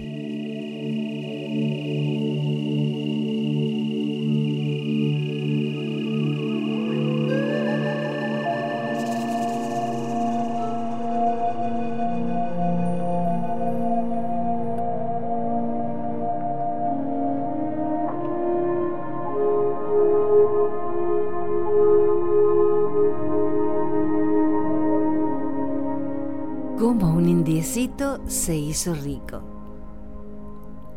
Se 28.27 28.57
hizo 28.57 28.95
rico. 28.95 29.41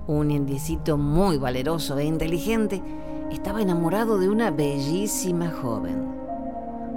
Un 0.07 0.31
indiecito 0.31 0.97
muy 0.97 1.37
valeroso 1.37 1.97
e 1.97 2.05
inteligente 2.05 2.81
estaba 3.31 3.61
enamorado 3.61 4.19
de 4.19 4.29
una 4.29 4.51
bellísima 4.51 5.49
joven. 5.49 6.05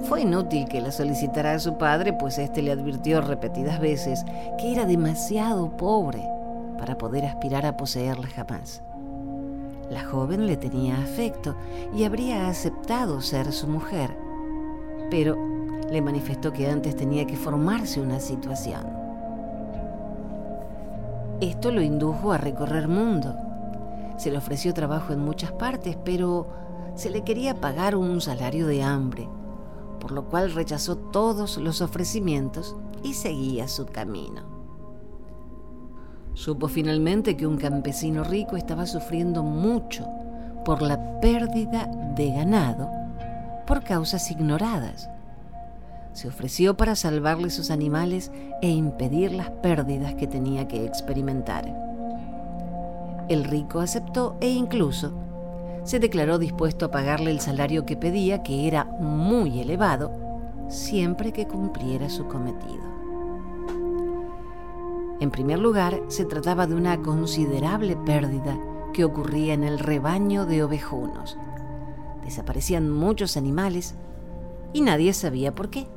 Fue 0.04 0.22
inútil 0.22 0.68
que 0.68 0.80
la 0.80 0.92
solicitara 0.92 1.52
a 1.52 1.58
su 1.58 1.76
padre, 1.76 2.12
pues 2.12 2.38
éste 2.38 2.62
le 2.62 2.72
advirtió 2.72 3.20
repetidas 3.20 3.80
veces 3.80 4.24
que 4.58 4.72
era 4.72 4.84
demasiado 4.84 5.76
pobre 5.76 6.22
para 6.78 6.96
poder 6.96 7.24
aspirar 7.24 7.66
a 7.66 7.76
poseerla 7.76 8.28
jamás. 8.28 8.82
La 9.90 10.04
joven 10.04 10.46
le 10.46 10.56
tenía 10.56 10.98
afecto 10.98 11.56
y 11.96 12.04
habría 12.04 12.48
aceptado 12.48 13.20
ser 13.20 13.52
su 13.52 13.66
mujer, 13.66 14.16
pero 15.10 15.36
le 15.90 16.02
manifestó 16.02 16.52
que 16.52 16.68
antes 16.68 16.94
tenía 16.94 17.26
que 17.26 17.36
formarse 17.36 18.00
una 18.00 18.20
situación. 18.20 18.97
Esto 21.40 21.70
lo 21.70 21.82
indujo 21.82 22.32
a 22.32 22.38
recorrer 22.38 22.88
mundo. 22.88 23.36
Se 24.16 24.30
le 24.30 24.38
ofreció 24.38 24.74
trabajo 24.74 25.12
en 25.12 25.20
muchas 25.20 25.52
partes, 25.52 25.96
pero 26.04 26.48
se 26.96 27.10
le 27.10 27.22
quería 27.22 27.54
pagar 27.54 27.94
un 27.94 28.20
salario 28.20 28.66
de 28.66 28.82
hambre, 28.82 29.28
por 30.00 30.10
lo 30.10 30.24
cual 30.24 30.52
rechazó 30.52 30.96
todos 30.96 31.58
los 31.58 31.80
ofrecimientos 31.80 32.74
y 33.04 33.14
seguía 33.14 33.68
su 33.68 33.86
camino. 33.86 34.42
Supo 36.34 36.66
finalmente 36.66 37.36
que 37.36 37.46
un 37.46 37.56
campesino 37.56 38.24
rico 38.24 38.56
estaba 38.56 38.86
sufriendo 38.86 39.44
mucho 39.44 40.06
por 40.64 40.82
la 40.82 41.20
pérdida 41.20 41.86
de 42.16 42.32
ganado 42.32 42.90
por 43.64 43.84
causas 43.84 44.28
ignoradas 44.30 45.08
se 46.12 46.28
ofreció 46.28 46.76
para 46.76 46.96
salvarle 46.96 47.50
sus 47.50 47.70
animales 47.70 48.30
e 48.62 48.70
impedir 48.70 49.32
las 49.32 49.50
pérdidas 49.50 50.14
que 50.14 50.26
tenía 50.26 50.68
que 50.68 50.84
experimentar. 50.84 51.72
El 53.28 53.44
rico 53.44 53.80
aceptó 53.80 54.36
e 54.40 54.48
incluso 54.50 55.12
se 55.84 56.00
declaró 56.00 56.38
dispuesto 56.38 56.86
a 56.86 56.90
pagarle 56.90 57.30
el 57.30 57.40
salario 57.40 57.86
que 57.86 57.96
pedía, 57.96 58.42
que 58.42 58.66
era 58.66 58.84
muy 58.84 59.60
elevado, 59.60 60.12
siempre 60.68 61.32
que 61.32 61.46
cumpliera 61.46 62.10
su 62.10 62.26
cometido. 62.26 62.88
En 65.20 65.30
primer 65.30 65.58
lugar, 65.58 66.00
se 66.08 66.24
trataba 66.24 66.66
de 66.66 66.74
una 66.74 67.00
considerable 67.02 67.96
pérdida 67.96 68.58
que 68.92 69.04
ocurría 69.04 69.54
en 69.54 69.64
el 69.64 69.78
rebaño 69.78 70.46
de 70.46 70.62
ovejunos. 70.62 71.36
Desaparecían 72.22 72.90
muchos 72.90 73.36
animales 73.36 73.94
y 74.72 74.82
nadie 74.82 75.12
sabía 75.12 75.54
por 75.54 75.70
qué. 75.70 75.88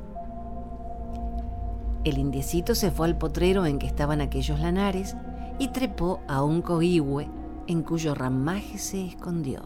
El 2.04 2.18
indiecito 2.18 2.74
se 2.74 2.90
fue 2.90 3.06
al 3.06 3.16
potrero 3.16 3.64
en 3.64 3.78
que 3.78 3.86
estaban 3.86 4.20
aquellos 4.20 4.58
lanares 4.58 5.16
y 5.58 5.68
trepó 5.68 6.20
a 6.26 6.42
un 6.42 6.60
cohigüe 6.60 7.28
en 7.68 7.82
cuyo 7.82 8.14
ramaje 8.14 8.78
se 8.78 9.06
escondió. 9.06 9.62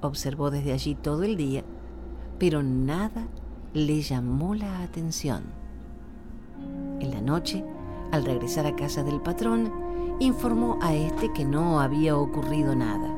Observó 0.00 0.50
desde 0.50 0.72
allí 0.72 0.94
todo 0.94 1.24
el 1.24 1.36
día, 1.36 1.62
pero 2.38 2.62
nada 2.62 3.28
le 3.74 4.00
llamó 4.00 4.54
la 4.54 4.80
atención. 4.80 5.42
En 7.00 7.10
la 7.10 7.20
noche, 7.20 7.62
al 8.10 8.24
regresar 8.24 8.66
a 8.66 8.74
casa 8.74 9.02
del 9.02 9.20
patrón, 9.20 9.70
informó 10.20 10.78
a 10.80 10.94
este 10.94 11.32
que 11.34 11.44
no 11.44 11.80
había 11.80 12.16
ocurrido 12.16 12.74
nada. 12.74 13.14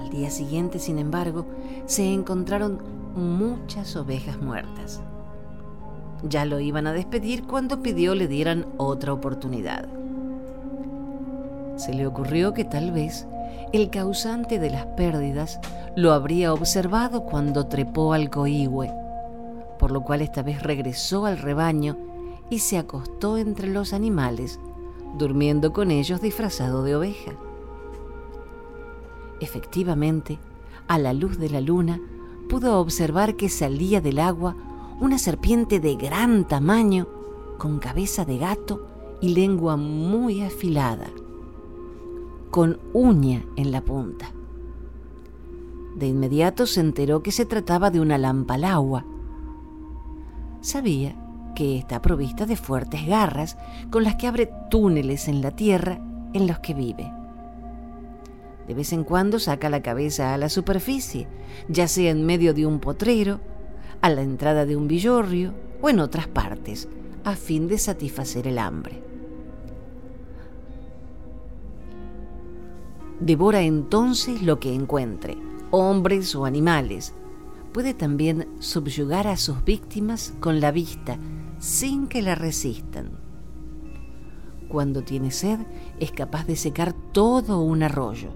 Al 0.00 0.08
día 0.08 0.30
siguiente, 0.30 0.78
sin 0.78 0.98
embargo, 0.98 1.44
se 1.84 2.10
encontraron 2.12 2.80
muchas 3.14 3.94
ovejas 3.94 4.40
muertas. 4.40 5.02
Ya 6.22 6.44
lo 6.44 6.60
iban 6.60 6.86
a 6.86 6.92
despedir 6.92 7.44
cuando 7.44 7.82
pidió 7.82 8.14
le 8.14 8.26
dieran 8.26 8.66
otra 8.76 9.12
oportunidad. 9.12 9.86
Se 11.76 11.94
le 11.94 12.06
ocurrió 12.06 12.54
que 12.54 12.64
tal 12.64 12.90
vez 12.90 13.26
el 13.72 13.90
causante 13.90 14.58
de 14.58 14.70
las 14.70 14.86
pérdidas 14.86 15.60
lo 15.94 16.12
habría 16.12 16.52
observado 16.52 17.22
cuando 17.22 17.66
trepó 17.66 18.12
al 18.12 18.30
cohigüe, 18.30 18.90
por 19.78 19.92
lo 19.92 20.02
cual 20.02 20.22
esta 20.22 20.42
vez 20.42 20.62
regresó 20.62 21.26
al 21.26 21.38
rebaño 21.38 21.96
y 22.50 22.60
se 22.60 22.78
acostó 22.78 23.38
entre 23.38 23.68
los 23.68 23.92
animales, 23.92 24.58
durmiendo 25.18 25.72
con 25.72 25.90
ellos 25.90 26.20
disfrazado 26.20 26.82
de 26.82 26.96
oveja. 26.96 27.32
Efectivamente, 29.40 30.38
a 30.88 30.98
la 30.98 31.12
luz 31.12 31.38
de 31.38 31.50
la 31.50 31.60
luna, 31.60 32.00
pudo 32.48 32.80
observar 32.80 33.36
que 33.36 33.48
salía 33.48 34.00
del 34.00 34.18
agua 34.18 34.56
una 35.00 35.18
serpiente 35.18 35.78
de 35.78 35.94
gran 35.94 36.46
tamaño, 36.46 37.06
con 37.56 37.78
cabeza 37.78 38.24
de 38.24 38.38
gato 38.38 38.86
y 39.20 39.34
lengua 39.34 39.76
muy 39.76 40.42
afilada, 40.42 41.06
con 42.50 42.78
uña 42.92 43.44
en 43.56 43.70
la 43.70 43.80
punta. 43.80 44.32
De 45.96 46.06
inmediato 46.06 46.66
se 46.66 46.80
enteró 46.80 47.22
que 47.22 47.32
se 47.32 47.44
trataba 47.44 47.90
de 47.90 48.00
una 48.00 48.18
lampalagua. 48.18 49.04
Sabía 50.60 51.16
que 51.54 51.78
está 51.78 52.02
provista 52.02 52.46
de 52.46 52.56
fuertes 52.56 53.06
garras 53.06 53.56
con 53.90 54.04
las 54.04 54.16
que 54.16 54.26
abre 54.26 54.50
túneles 54.70 55.28
en 55.28 55.42
la 55.42 55.52
tierra 55.52 56.00
en 56.32 56.46
los 56.46 56.58
que 56.58 56.74
vive. 56.74 57.12
De 58.66 58.74
vez 58.74 58.92
en 58.92 59.02
cuando 59.02 59.38
saca 59.38 59.70
la 59.70 59.82
cabeza 59.82 60.34
a 60.34 60.38
la 60.38 60.48
superficie, 60.48 61.26
ya 61.68 61.88
sea 61.88 62.10
en 62.10 62.26
medio 62.26 62.52
de 62.52 62.66
un 62.66 62.80
potrero 62.80 63.40
a 64.00 64.10
la 64.10 64.22
entrada 64.22 64.66
de 64.66 64.76
un 64.76 64.88
villorrio 64.88 65.52
o 65.80 65.88
en 65.88 66.00
otras 66.00 66.28
partes, 66.28 66.88
a 67.24 67.34
fin 67.34 67.68
de 67.68 67.78
satisfacer 67.78 68.46
el 68.46 68.58
hambre. 68.58 69.02
Devora 73.20 73.62
entonces 73.62 74.42
lo 74.42 74.60
que 74.60 74.72
encuentre, 74.72 75.36
hombres 75.70 76.34
o 76.34 76.44
animales. 76.44 77.14
Puede 77.72 77.92
también 77.92 78.48
subyugar 78.60 79.26
a 79.26 79.36
sus 79.36 79.64
víctimas 79.64 80.34
con 80.40 80.60
la 80.60 80.70
vista, 80.70 81.18
sin 81.58 82.06
que 82.06 82.22
la 82.22 82.34
resistan. 82.34 83.10
Cuando 84.68 85.02
tiene 85.02 85.30
sed, 85.30 85.58
es 85.98 86.12
capaz 86.12 86.46
de 86.46 86.56
secar 86.56 86.94
todo 87.12 87.60
un 87.60 87.82
arroyo 87.82 88.30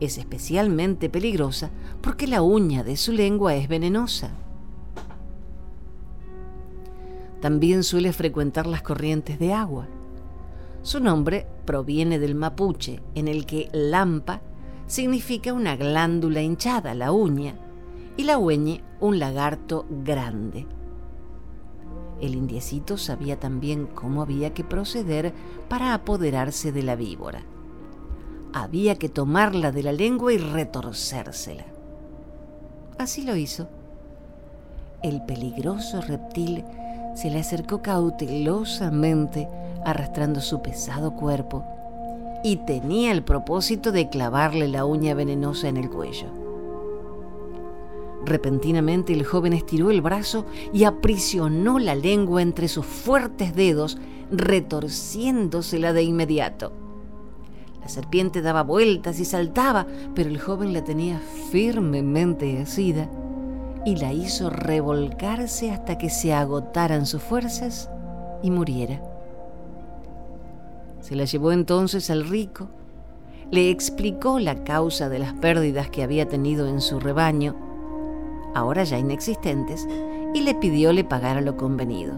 es 0.00 0.18
especialmente 0.18 1.08
peligrosa 1.08 1.70
porque 2.00 2.26
la 2.26 2.42
uña 2.42 2.84
de 2.84 2.96
su 2.96 3.12
lengua 3.12 3.54
es 3.54 3.68
venenosa. 3.68 4.30
También 7.40 7.84
suele 7.84 8.12
frecuentar 8.12 8.66
las 8.66 8.82
corrientes 8.82 9.38
de 9.38 9.52
agua. 9.52 9.86
Su 10.82 11.00
nombre 11.00 11.46
proviene 11.64 12.18
del 12.18 12.34
mapuche, 12.34 13.00
en 13.14 13.28
el 13.28 13.46
que 13.46 13.68
lampa 13.72 14.40
significa 14.86 15.52
una 15.52 15.76
glándula 15.76 16.42
hinchada, 16.42 16.94
la 16.94 17.12
uña, 17.12 17.56
y 18.16 18.24
la 18.24 18.38
hueñe 18.38 18.82
un 19.00 19.18
lagarto 19.18 19.86
grande. 20.04 20.66
El 22.20 22.34
indiecito 22.34 22.96
sabía 22.96 23.38
también 23.38 23.86
cómo 23.86 24.22
había 24.22 24.52
que 24.52 24.64
proceder 24.64 25.32
para 25.68 25.94
apoderarse 25.94 26.72
de 26.72 26.82
la 26.82 26.96
víbora 26.96 27.44
había 28.52 28.96
que 28.96 29.08
tomarla 29.08 29.72
de 29.72 29.82
la 29.82 29.92
lengua 29.92 30.32
y 30.32 30.38
retorcérsela. 30.38 31.64
Así 32.98 33.22
lo 33.22 33.36
hizo. 33.36 33.68
El 35.02 35.22
peligroso 35.22 36.00
reptil 36.00 36.64
se 37.14 37.30
le 37.30 37.38
acercó 37.38 37.82
cautelosamente, 37.82 39.48
arrastrando 39.84 40.40
su 40.40 40.60
pesado 40.62 41.14
cuerpo, 41.14 41.64
y 42.42 42.56
tenía 42.56 43.12
el 43.12 43.22
propósito 43.22 43.92
de 43.92 44.08
clavarle 44.08 44.68
la 44.68 44.84
uña 44.84 45.14
venenosa 45.14 45.68
en 45.68 45.76
el 45.76 45.90
cuello. 45.90 46.26
Repentinamente 48.24 49.12
el 49.12 49.24
joven 49.24 49.52
estiró 49.52 49.90
el 49.90 50.00
brazo 50.00 50.44
y 50.72 50.84
aprisionó 50.84 51.78
la 51.78 51.94
lengua 51.94 52.42
entre 52.42 52.68
sus 52.68 52.84
fuertes 52.84 53.54
dedos, 53.54 53.98
retorciéndosela 54.30 55.92
de 55.92 56.02
inmediato. 56.02 56.72
La 57.80 57.88
serpiente 57.88 58.42
daba 58.42 58.62
vueltas 58.62 59.20
y 59.20 59.24
saltaba, 59.24 59.86
pero 60.14 60.28
el 60.28 60.40
joven 60.40 60.72
la 60.72 60.84
tenía 60.84 61.20
firmemente 61.50 62.60
asida 62.60 63.08
y 63.84 63.96
la 63.96 64.12
hizo 64.12 64.50
revolcarse 64.50 65.70
hasta 65.70 65.96
que 65.96 66.10
se 66.10 66.34
agotaran 66.34 67.06
sus 67.06 67.22
fuerzas 67.22 67.90
y 68.42 68.50
muriera. 68.50 69.00
Se 71.00 71.14
la 71.14 71.24
llevó 71.24 71.52
entonces 71.52 72.10
al 72.10 72.28
rico, 72.28 72.68
le 73.50 73.70
explicó 73.70 74.38
la 74.38 74.62
causa 74.64 75.08
de 75.08 75.18
las 75.18 75.32
pérdidas 75.34 75.88
que 75.88 76.02
había 76.02 76.28
tenido 76.28 76.68
en 76.68 76.80
su 76.82 77.00
rebaño, 77.00 77.56
ahora 78.54 78.84
ya 78.84 78.98
inexistentes, 78.98 79.88
y 80.34 80.42
le 80.42 80.54
pidió 80.54 80.92
le 80.92 81.04
pagara 81.04 81.40
lo 81.40 81.56
convenido. 81.56 82.12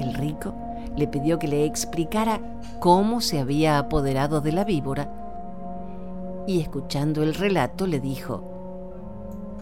El 0.00 0.14
rico 0.14 0.54
le 0.98 1.08
pidió 1.08 1.38
que 1.38 1.48
le 1.48 1.64
explicara 1.64 2.40
cómo 2.80 3.20
se 3.20 3.38
había 3.38 3.78
apoderado 3.78 4.40
de 4.40 4.52
la 4.52 4.64
víbora 4.64 5.10
y 6.46 6.60
escuchando 6.60 7.22
el 7.22 7.34
relato 7.34 7.86
le 7.86 8.00
dijo, 8.00 8.42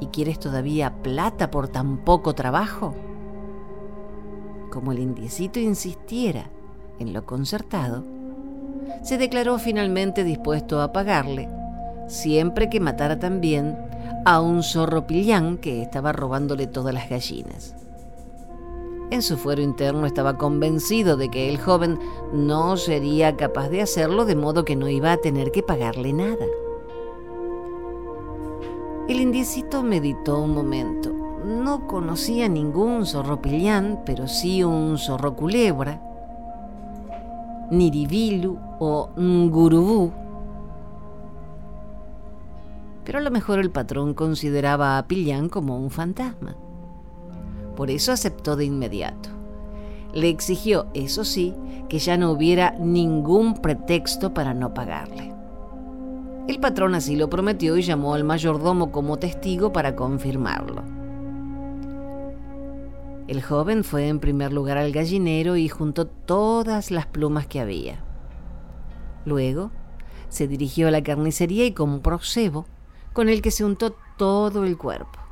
¿y 0.00 0.06
quieres 0.06 0.38
todavía 0.38 1.02
plata 1.02 1.50
por 1.50 1.68
tan 1.68 1.98
poco 1.98 2.34
trabajo? 2.34 2.94
como 4.76 4.92
el 4.92 4.98
indiecito 4.98 5.58
insistiera 5.58 6.50
en 6.98 7.14
lo 7.14 7.24
concertado, 7.24 8.04
se 9.02 9.16
declaró 9.16 9.58
finalmente 9.58 10.22
dispuesto 10.22 10.82
a 10.82 10.92
pagarle, 10.92 11.48
siempre 12.08 12.68
que 12.68 12.78
matara 12.78 13.18
también 13.18 13.78
a 14.26 14.42
un 14.42 14.62
zorro 14.62 15.06
pillán 15.06 15.56
que 15.56 15.80
estaba 15.80 16.12
robándole 16.12 16.66
todas 16.66 16.92
las 16.92 17.08
gallinas. 17.08 17.74
En 19.10 19.22
su 19.22 19.36
fuero 19.36 19.62
interno 19.62 20.04
estaba 20.04 20.36
convencido 20.36 21.16
de 21.16 21.28
que 21.28 21.48
el 21.48 21.58
joven 21.60 21.98
no 22.32 22.76
sería 22.76 23.36
capaz 23.36 23.68
de 23.68 23.80
hacerlo, 23.80 24.24
de 24.24 24.34
modo 24.34 24.64
que 24.64 24.74
no 24.74 24.88
iba 24.88 25.12
a 25.12 25.16
tener 25.18 25.52
que 25.52 25.62
pagarle 25.62 26.12
nada. 26.12 26.44
El 29.08 29.20
indiecito 29.20 29.84
meditó 29.84 30.40
un 30.40 30.54
momento. 30.54 31.12
No 31.44 31.86
conocía 31.86 32.48
ningún 32.48 33.06
zorro 33.06 33.40
pillán, 33.40 34.02
pero 34.04 34.26
sí 34.26 34.64
un 34.64 34.98
zorro 34.98 35.36
culebra, 35.36 36.02
niribilu 37.70 38.58
o 38.80 39.10
ngurubú. 39.16 40.12
Pero 43.04 43.18
a 43.18 43.22
lo 43.22 43.30
mejor 43.30 43.60
el 43.60 43.70
patrón 43.70 44.14
consideraba 44.14 44.98
a 44.98 45.06
Pillán 45.06 45.48
como 45.48 45.78
un 45.78 45.90
fantasma. 45.90 46.56
Por 47.76 47.90
eso 47.90 48.10
aceptó 48.10 48.56
de 48.56 48.64
inmediato. 48.64 49.28
Le 50.12 50.28
exigió, 50.30 50.86
eso 50.94 51.24
sí, 51.24 51.54
que 51.88 51.98
ya 51.98 52.16
no 52.16 52.30
hubiera 52.30 52.72
ningún 52.78 53.54
pretexto 53.54 54.32
para 54.32 54.54
no 54.54 54.72
pagarle. 54.72 55.34
El 56.48 56.58
patrón 56.58 56.94
así 56.94 57.16
lo 57.16 57.28
prometió 57.28 57.76
y 57.76 57.82
llamó 57.82 58.14
al 58.14 58.24
mayordomo 58.24 58.92
como 58.92 59.18
testigo 59.18 59.72
para 59.72 59.94
confirmarlo. 59.94 60.82
El 63.28 63.42
joven 63.42 63.82
fue 63.82 64.08
en 64.08 64.20
primer 64.20 64.52
lugar 64.52 64.78
al 64.78 64.92
gallinero 64.92 65.56
y 65.56 65.68
juntó 65.68 66.06
todas 66.06 66.92
las 66.92 67.06
plumas 67.06 67.46
que 67.46 67.60
había. 67.60 68.04
Luego 69.24 69.72
se 70.28 70.46
dirigió 70.46 70.88
a 70.88 70.92
la 70.92 71.02
carnicería 71.02 71.66
y 71.66 71.72
compró 71.72 72.20
cebo, 72.20 72.66
con 73.12 73.28
el 73.28 73.42
que 73.42 73.50
se 73.50 73.64
untó 73.64 73.96
todo 74.16 74.64
el 74.64 74.78
cuerpo. 74.78 75.25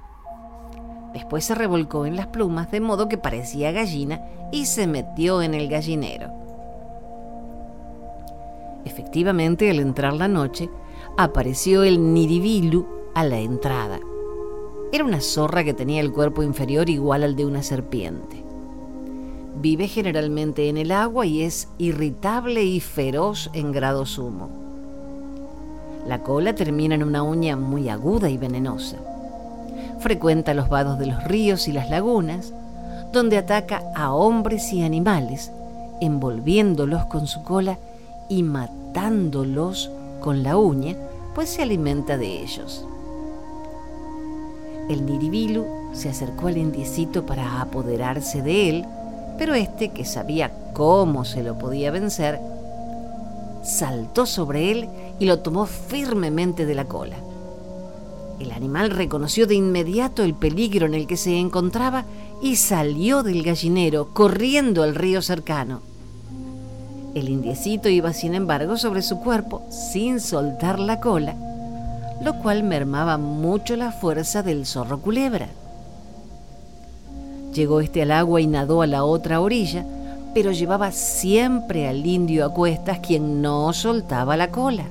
Después 1.15 1.45
se 1.45 1.55
revolcó 1.55 2.07
en 2.07 2.17
las 2.17 2.27
plumas 2.27 2.73
de 2.73 2.81
modo 2.81 3.09
que 3.09 3.17
parecía 3.17 3.71
gallina 3.71 4.21
y 4.51 4.67
se 4.67 4.89
metió 4.89 5.43
en 5.43 5.55
el 5.55 5.69
gallinero. 5.69 6.33
Efectivamente, 8.85 9.71
al 9.71 9.79
entrar 9.79 10.13
la 10.13 10.27
noche, 10.27 10.69
apareció 11.17 11.85
el 11.85 12.13
Niribilu 12.13 12.87
a 13.15 13.23
la 13.25 13.39
entrada. 13.39 14.01
Era 14.93 15.05
una 15.05 15.21
zorra 15.21 15.63
que 15.63 15.73
tenía 15.73 16.01
el 16.01 16.13
cuerpo 16.13 16.43
inferior 16.43 16.91
igual 16.91 17.23
al 17.23 17.37
de 17.37 17.47
una 17.47 17.63
serpiente. 17.63 18.43
Vive 19.61 19.87
generalmente 19.87 20.69
en 20.69 20.77
el 20.77 20.91
agua 20.91 21.27
y 21.27 21.43
es 21.43 21.69
irritable 21.79 22.65
y 22.65 22.81
feroz 22.81 23.51
en 23.55 23.71
grado 23.71 24.05
sumo. 24.05 24.51
La 26.09 26.25
cola 26.25 26.57
termina 26.57 26.97
en 26.97 27.05
una 27.05 27.23
uña 27.23 27.57
muy 27.57 27.89
aguda 27.89 28.29
y 28.29 28.37
venenosa. 28.37 29.14
Frecuenta 29.99 30.55
los 30.55 30.69
vados 30.69 30.99
de 30.99 31.07
los 31.07 31.25
ríos 31.25 31.69
y 31.69 31.73
las 31.73 31.91
lagunas, 31.91 32.53
donde 33.13 33.39
ataca 33.39 33.83
a 33.95 34.13
hombres 34.13 34.73
y 34.73 34.83
animales, 34.83 35.53
envolviéndolos 36.01 37.07
con 37.07 37.27
su 37.27 37.43
cola 37.43 37.79
y 38.29 38.43
matándolos 38.43 39.91
con 40.21 40.43
la 40.43 40.57
uña, 40.57 40.97
pues 41.35 41.51
se 41.51 41.63
alimenta 41.63 42.17
de 42.17 42.43
ellos. 42.43 42.85
El 44.89 45.07
Niribilu 45.07 45.65
se 45.93 46.11
acercó 46.11 46.49
al 46.49 46.59
indiecito 46.59 47.25
para 47.25 47.61
apoderarse 47.61 48.43
de 48.43 48.69
él, 48.69 48.85
pero 49.39 49.55
este, 49.55 49.91
que 49.91 50.05
sabía 50.05 50.53
cómo 50.73 51.25
se 51.25 51.43
lo 51.43 51.59
podía 51.59 51.91
vencer, 51.91 52.41
saltó 53.63 54.27
sobre 54.27 54.71
él 54.71 54.89
y 55.19 55.25
lo 55.25 55.41
tomó 55.41 55.67
firmemente 55.67 56.67
de 56.67 56.75
la 56.75 56.85
cola. 56.85 57.17
El 58.41 58.51
animal 58.51 58.91
reconoció 58.91 59.47
de 59.47 59.55
inmediato 59.55 60.23
el 60.23 60.35
peligro 60.35 60.87
en 60.87 60.95
el 60.95 61.07
que 61.07 61.17
se 61.17 61.39
encontraba 61.39 62.05
y 62.43 62.57
salió 62.57 63.23
del 63.23 63.43
gallinero 63.43 64.09
corriendo 64.13 64.83
al 64.83 64.95
río 64.95 65.23
cercano. 65.23 65.83
El 67.15 67.29
indiecito 67.29 67.89
iba, 67.89 68.13
sin 68.13 68.35
embargo, 68.35 68.77
sobre 68.77 69.03
su 69.03 69.21
cuerpo 69.21 69.63
sin 69.71 70.21
soltar 70.21 70.81
la 70.81 70.99
cola, 70.99 71.37
lo 72.23 72.35
cual 72.41 72.65
mermaba 72.65 73.19
mucho 73.19 73.77
la 73.77 73.93
fuerza 73.93 74.43
del 74.43 74.67
zorro 74.67 74.99
culebra. 74.99 75.49
Llegó 77.53 77.81
este 77.81 78.03
al 78.03 78.11
agua 78.11 78.41
y 78.41 78.49
nadó 78.49 78.83
a 78.83 78.89
la 78.89 79.05
otra 79.05 79.41
orilla, 79.41 79.87
pero 80.35 80.51
llevaba 80.51 80.91
siempre 80.91 81.87
al 81.87 82.05
indio 82.05 82.45
a 82.45 82.53
cuestas 82.53 82.99
quien 82.99 83.41
no 83.41 83.73
soltaba 83.73 84.37
la 84.37 84.51
cola 84.51 84.87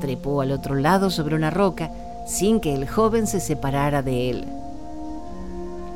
trepó 0.00 0.40
al 0.40 0.52
otro 0.52 0.74
lado 0.74 1.10
sobre 1.10 1.34
una 1.36 1.50
roca 1.50 1.90
sin 2.26 2.60
que 2.60 2.74
el 2.74 2.88
joven 2.88 3.26
se 3.26 3.40
separara 3.40 4.02
de 4.02 4.30
él. 4.30 4.44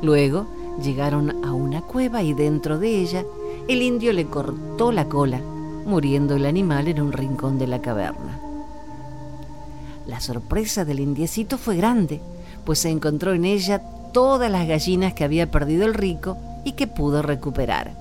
Luego 0.01 0.47
llegaron 0.81 1.45
a 1.45 1.53
una 1.53 1.81
cueva 1.81 2.23
y 2.23 2.33
dentro 2.33 2.79
de 2.79 3.01
ella 3.01 3.23
el 3.67 3.81
indio 3.81 4.13
le 4.13 4.25
cortó 4.25 4.91
la 4.91 5.05
cola, 5.05 5.39
muriendo 5.85 6.35
el 6.35 6.45
animal 6.45 6.87
en 6.87 7.01
un 7.01 7.11
rincón 7.11 7.59
de 7.59 7.67
la 7.67 7.81
caverna. 7.81 8.39
La 10.07 10.19
sorpresa 10.19 10.85
del 10.85 10.99
indiecito 10.99 11.57
fue 11.57 11.75
grande, 11.75 12.21
pues 12.65 12.79
se 12.79 12.89
encontró 12.89 13.33
en 13.33 13.45
ella 13.45 13.81
todas 14.11 14.49
las 14.49 14.67
gallinas 14.67 15.13
que 15.13 15.23
había 15.23 15.51
perdido 15.51 15.85
el 15.85 15.93
rico 15.93 16.37
y 16.63 16.73
que 16.73 16.87
pudo 16.87 17.21
recuperar 17.21 18.00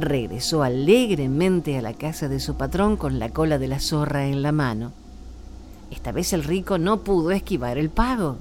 regresó 0.00 0.62
alegremente 0.62 1.78
a 1.78 1.82
la 1.82 1.94
casa 1.94 2.28
de 2.28 2.40
su 2.40 2.56
patrón 2.56 2.96
con 2.96 3.18
la 3.18 3.30
cola 3.30 3.58
de 3.58 3.68
la 3.68 3.80
zorra 3.80 4.26
en 4.26 4.42
la 4.42 4.52
mano. 4.52 4.92
Esta 5.90 6.12
vez 6.12 6.32
el 6.32 6.44
rico 6.44 6.78
no 6.78 7.00
pudo 7.00 7.30
esquivar 7.30 7.78
el 7.78 7.90
pago. 7.90 8.36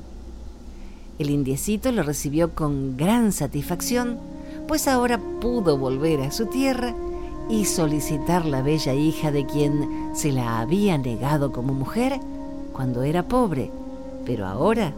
El 1.17 1.29
indiecito 1.29 1.91
lo 1.91 2.03
recibió 2.03 2.53
con 2.53 2.97
gran 2.97 3.31
satisfacción, 3.31 4.17
pues 4.67 4.87
ahora 4.87 5.19
pudo 5.39 5.77
volver 5.77 6.21
a 6.21 6.31
su 6.31 6.47
tierra 6.47 6.93
y 7.49 7.65
solicitar 7.65 8.45
la 8.45 8.61
bella 8.61 8.93
hija 8.93 9.31
de 9.31 9.45
quien 9.45 10.11
se 10.13 10.31
la 10.31 10.59
había 10.59 10.97
negado 10.97 11.51
como 11.51 11.73
mujer 11.73 12.19
cuando 12.73 13.03
era 13.03 13.27
pobre, 13.27 13.71
pero 14.25 14.47
ahora 14.47 14.93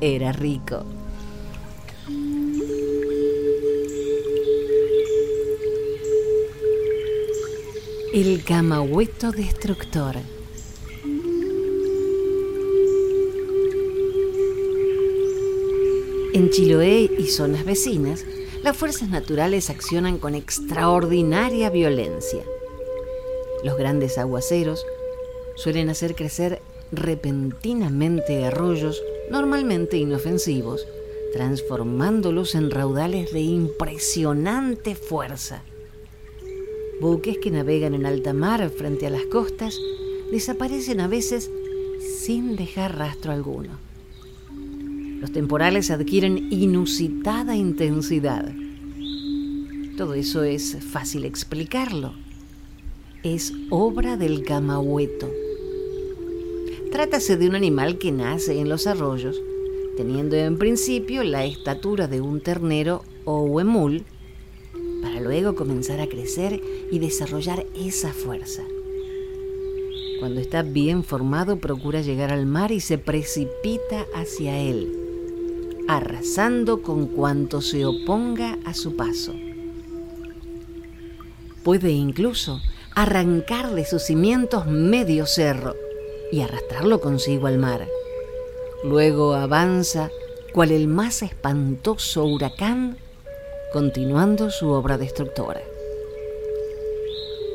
era 0.00 0.32
rico. 0.32 0.84
El 8.12 8.42
camahueto 8.42 9.30
destructor. 9.30 10.16
En 16.34 16.50
Chiloé 16.50 17.08
y 17.16 17.26
zonas 17.28 17.64
vecinas, 17.64 18.24
las 18.64 18.76
fuerzas 18.76 19.10
naturales 19.10 19.70
accionan 19.70 20.18
con 20.18 20.34
extraordinaria 20.34 21.70
violencia. 21.70 22.42
Los 23.62 23.78
grandes 23.78 24.18
aguaceros 24.18 24.84
suelen 25.54 25.88
hacer 25.88 26.16
crecer 26.16 26.60
repentinamente 26.90 28.44
arroyos 28.44 29.00
normalmente 29.30 29.98
inofensivos, 29.98 30.84
transformándolos 31.32 32.56
en 32.56 32.72
raudales 32.72 33.32
de 33.32 33.42
impresionante 33.42 34.96
fuerza 34.96 35.62
buques 37.00 37.38
que 37.38 37.50
navegan 37.50 37.94
en 37.94 38.06
alta 38.06 38.32
mar 38.32 38.68
frente 38.70 39.06
a 39.06 39.10
las 39.10 39.24
costas 39.24 39.78
desaparecen 40.30 41.00
a 41.00 41.08
veces 41.08 41.50
sin 42.20 42.56
dejar 42.56 42.96
rastro 42.96 43.32
alguno. 43.32 43.78
Los 45.20 45.32
temporales 45.32 45.90
adquieren 45.90 46.48
inusitada 46.50 47.56
intensidad. 47.56 48.50
Todo 49.96 50.14
eso 50.14 50.44
es 50.44 50.78
fácil 50.82 51.24
explicarlo. 51.24 52.14
Es 53.22 53.52
obra 53.68 54.16
del 54.16 54.44
camahueto. 54.44 55.28
Trátase 56.90 57.36
de 57.36 57.48
un 57.48 57.54
animal 57.54 57.98
que 57.98 58.12
nace 58.12 58.58
en 58.58 58.68
los 58.68 58.86
arroyos, 58.86 59.40
teniendo 59.96 60.36
en 60.36 60.56
principio 60.56 61.22
la 61.22 61.44
estatura 61.44 62.08
de 62.08 62.22
un 62.22 62.40
ternero 62.40 63.04
o 63.26 63.42
huemul, 63.42 64.04
para 65.00 65.20
luego 65.20 65.54
comenzar 65.54 66.00
a 66.00 66.08
crecer 66.08 66.60
y 66.90 66.98
desarrollar 66.98 67.66
esa 67.74 68.12
fuerza. 68.12 68.62
Cuando 70.18 70.40
está 70.40 70.62
bien 70.62 71.02
formado 71.02 71.58
procura 71.58 72.02
llegar 72.02 72.30
al 72.30 72.44
mar 72.44 72.72
y 72.72 72.80
se 72.80 72.98
precipita 72.98 74.06
hacia 74.14 74.58
él, 74.58 74.92
arrasando 75.88 76.82
con 76.82 77.06
cuanto 77.06 77.62
se 77.62 77.86
oponga 77.86 78.58
a 78.64 78.74
su 78.74 78.96
paso. 78.96 79.34
Puede 81.64 81.90
incluso 81.90 82.60
arrancar 82.94 83.74
de 83.74 83.86
sus 83.86 84.02
cimientos 84.02 84.66
medio 84.66 85.26
cerro 85.26 85.74
y 86.32 86.40
arrastrarlo 86.40 87.00
consigo 87.00 87.46
al 87.46 87.58
mar. 87.58 87.86
Luego 88.84 89.34
avanza 89.34 90.10
cual 90.52 90.70
el 90.70 90.86
más 90.86 91.22
espantoso 91.22 92.24
huracán 92.24 92.98
continuando 93.72 94.50
su 94.50 94.70
obra 94.70 94.98
destructora. 94.98 95.62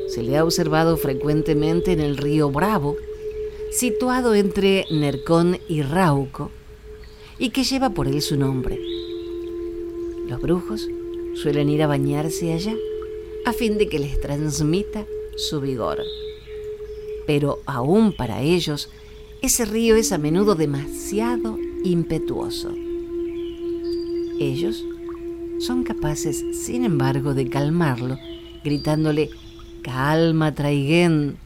Se 0.08 0.22
le 0.22 0.36
ha 0.36 0.44
observado 0.44 0.96
frecuentemente 0.96 1.92
en 1.92 2.00
el 2.00 2.16
río 2.16 2.50
Bravo, 2.50 2.96
situado 3.70 4.34
entre 4.34 4.86
Nercón 4.90 5.58
y 5.68 5.82
Rauco, 5.82 6.50
y 7.38 7.50
que 7.50 7.64
lleva 7.64 7.90
por 7.90 8.08
él 8.08 8.22
su 8.22 8.36
nombre. 8.36 8.78
Los 10.26 10.40
brujos 10.40 10.88
suelen 11.34 11.68
ir 11.68 11.82
a 11.82 11.86
bañarse 11.86 12.52
allá 12.52 12.74
a 13.44 13.52
fin 13.52 13.76
de 13.76 13.88
que 13.88 13.98
les 13.98 14.18
transmita 14.20 15.06
su 15.36 15.60
vigor. 15.60 16.02
Pero 17.26 17.60
aún 17.66 18.12
para 18.16 18.40
ellos, 18.40 18.88
ese 19.42 19.66
río 19.66 19.96
es 19.96 20.12
a 20.12 20.18
menudo 20.18 20.54
demasiado 20.54 21.58
impetuoso. 21.84 22.72
Ellos 24.40 24.84
son 25.58 25.84
capaces, 25.84 26.44
sin 26.52 26.84
embargo, 26.84 27.34
de 27.34 27.48
calmarlo, 27.48 28.18
gritándole, 28.64 29.30
calma, 29.82 30.54
Traiguén. 30.54 31.38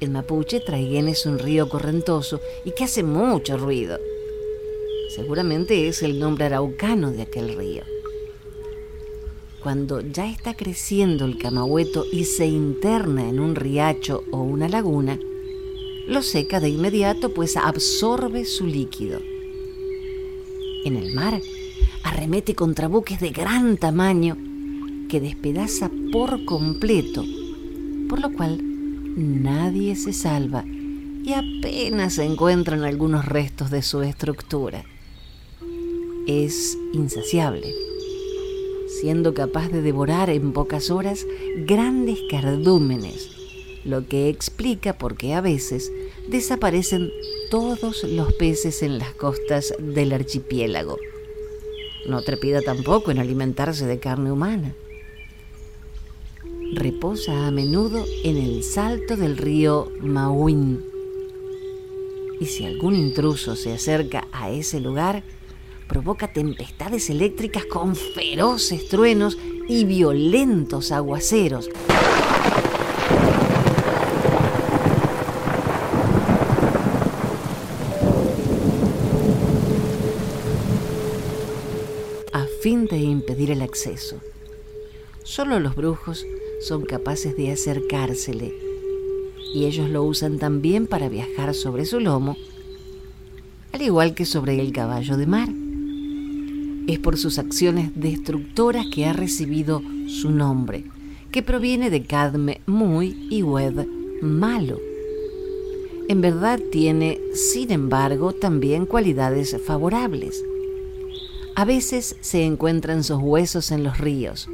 En 0.00 0.12
mapuche, 0.12 0.60
Traiguén 0.60 1.08
es 1.08 1.26
un 1.26 1.38
río 1.38 1.68
correntoso 1.68 2.40
y 2.64 2.72
que 2.72 2.84
hace 2.84 3.02
mucho 3.02 3.56
ruido. 3.56 3.98
Seguramente 5.14 5.88
es 5.88 6.02
el 6.02 6.18
nombre 6.18 6.46
araucano 6.46 7.10
de 7.10 7.22
aquel 7.22 7.56
río. 7.56 7.82
Cuando 9.62 10.00
ya 10.00 10.30
está 10.30 10.54
creciendo 10.54 11.24
el 11.24 11.36
camahueto 11.36 12.04
y 12.12 12.24
se 12.24 12.46
interna 12.46 13.28
en 13.28 13.40
un 13.40 13.54
riacho 13.54 14.24
o 14.30 14.42
una 14.42 14.68
laguna, 14.68 15.18
lo 16.06 16.22
seca 16.22 16.60
de 16.60 16.70
inmediato 16.70 17.34
pues 17.34 17.56
absorbe 17.56 18.44
su 18.44 18.66
líquido. 18.66 19.20
En 20.84 20.96
el 20.96 21.12
mar, 21.12 21.40
arremete 22.18 22.56
contra 22.56 22.88
buques 22.88 23.20
de 23.20 23.30
gran 23.30 23.76
tamaño 23.76 24.36
que 25.08 25.20
despedaza 25.20 25.88
por 26.10 26.44
completo, 26.44 27.24
por 28.08 28.18
lo 28.20 28.32
cual 28.32 28.58
nadie 28.60 29.94
se 29.94 30.12
salva 30.12 30.64
y 30.66 31.32
apenas 31.32 32.14
se 32.14 32.24
encuentran 32.24 32.82
algunos 32.82 33.24
restos 33.24 33.70
de 33.70 33.82
su 33.82 34.02
estructura. 34.02 34.84
Es 36.26 36.76
insaciable, 36.92 37.72
siendo 39.00 39.32
capaz 39.32 39.68
de 39.68 39.80
devorar 39.80 40.28
en 40.28 40.52
pocas 40.52 40.90
horas 40.90 41.24
grandes 41.68 42.18
cardúmenes, 42.28 43.30
lo 43.84 44.08
que 44.08 44.28
explica 44.28 44.98
por 44.98 45.16
qué 45.16 45.34
a 45.34 45.40
veces 45.40 45.92
desaparecen 46.28 47.12
todos 47.48 48.02
los 48.02 48.32
peces 48.32 48.82
en 48.82 48.98
las 48.98 49.14
costas 49.14 49.72
del 49.78 50.12
archipiélago. 50.12 50.96
No 52.08 52.22
trepida 52.22 52.62
tampoco 52.62 53.10
en 53.10 53.18
alimentarse 53.18 53.84
de 53.84 53.98
carne 53.98 54.32
humana. 54.32 54.74
Reposa 56.72 57.46
a 57.46 57.50
menudo 57.50 58.02
en 58.24 58.38
el 58.38 58.64
salto 58.64 59.14
del 59.14 59.36
río 59.36 59.92
Mauín. 60.00 60.82
Y 62.40 62.46
si 62.46 62.64
algún 62.64 62.94
intruso 62.94 63.56
se 63.56 63.74
acerca 63.74 64.26
a 64.32 64.48
ese 64.50 64.80
lugar, 64.80 65.22
provoca 65.86 66.32
tempestades 66.32 67.10
eléctricas 67.10 67.66
con 67.66 67.94
feroces 67.94 68.88
truenos 68.88 69.36
y 69.68 69.84
violentos 69.84 70.92
aguaceros. 70.92 71.68
fin 82.60 82.86
de 82.86 82.98
impedir 82.98 83.52
el 83.52 83.57
acceso. 83.68 84.20
Solo 85.22 85.60
los 85.60 85.76
brujos 85.76 86.24
son 86.60 86.84
capaces 86.84 87.36
de 87.36 87.52
acercársele 87.52 88.54
y 89.54 89.66
ellos 89.66 89.88
lo 89.90 90.02
usan 90.02 90.38
también 90.38 90.86
para 90.86 91.08
viajar 91.08 91.54
sobre 91.54 91.84
su 91.84 92.00
lomo, 92.00 92.36
al 93.72 93.82
igual 93.82 94.14
que 94.14 94.24
sobre 94.24 94.60
el 94.60 94.72
caballo 94.72 95.16
de 95.16 95.26
mar. 95.26 95.48
Es 96.86 96.98
por 96.98 97.18
sus 97.18 97.38
acciones 97.38 97.90
destructoras 97.94 98.86
que 98.86 99.04
ha 99.06 99.12
recibido 99.12 99.82
su 100.06 100.30
nombre, 100.30 100.84
que 101.30 101.42
proviene 101.42 101.90
de 101.90 102.02
Cadme 102.02 102.62
muy 102.66 103.28
y 103.30 103.42
Wed 103.42 103.86
malo. 104.22 104.80
En 106.08 106.22
verdad 106.22 106.58
tiene, 106.72 107.20
sin 107.34 107.70
embargo, 107.70 108.32
también 108.32 108.86
cualidades 108.86 109.54
favorables. 109.66 110.42
A 111.58 111.64
veces 111.64 112.14
se 112.20 112.44
encuentran 112.44 113.02
sus 113.02 113.18
huesos 113.20 113.72
en 113.72 113.82
los 113.82 113.98
ríos. 113.98 114.48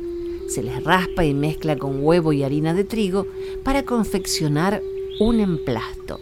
Se 0.48 0.62
les 0.62 0.82
raspa 0.82 1.22
y 1.26 1.34
mezcla 1.34 1.76
con 1.76 2.02
huevo 2.02 2.32
y 2.32 2.42
harina 2.42 2.72
de 2.72 2.84
trigo 2.84 3.26
para 3.62 3.82
confeccionar 3.82 4.80
un 5.20 5.38
emplasto. 5.38 6.18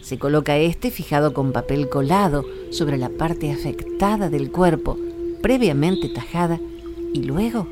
Se 0.00 0.18
coloca 0.18 0.56
este 0.56 0.90
fijado 0.90 1.34
con 1.34 1.52
papel 1.52 1.90
colado 1.90 2.42
sobre 2.70 2.96
la 2.96 3.10
parte 3.10 3.52
afectada 3.52 4.30
del 4.30 4.50
cuerpo, 4.50 4.96
previamente 5.42 6.08
tajada, 6.08 6.58
y 7.12 7.24
luego 7.24 7.66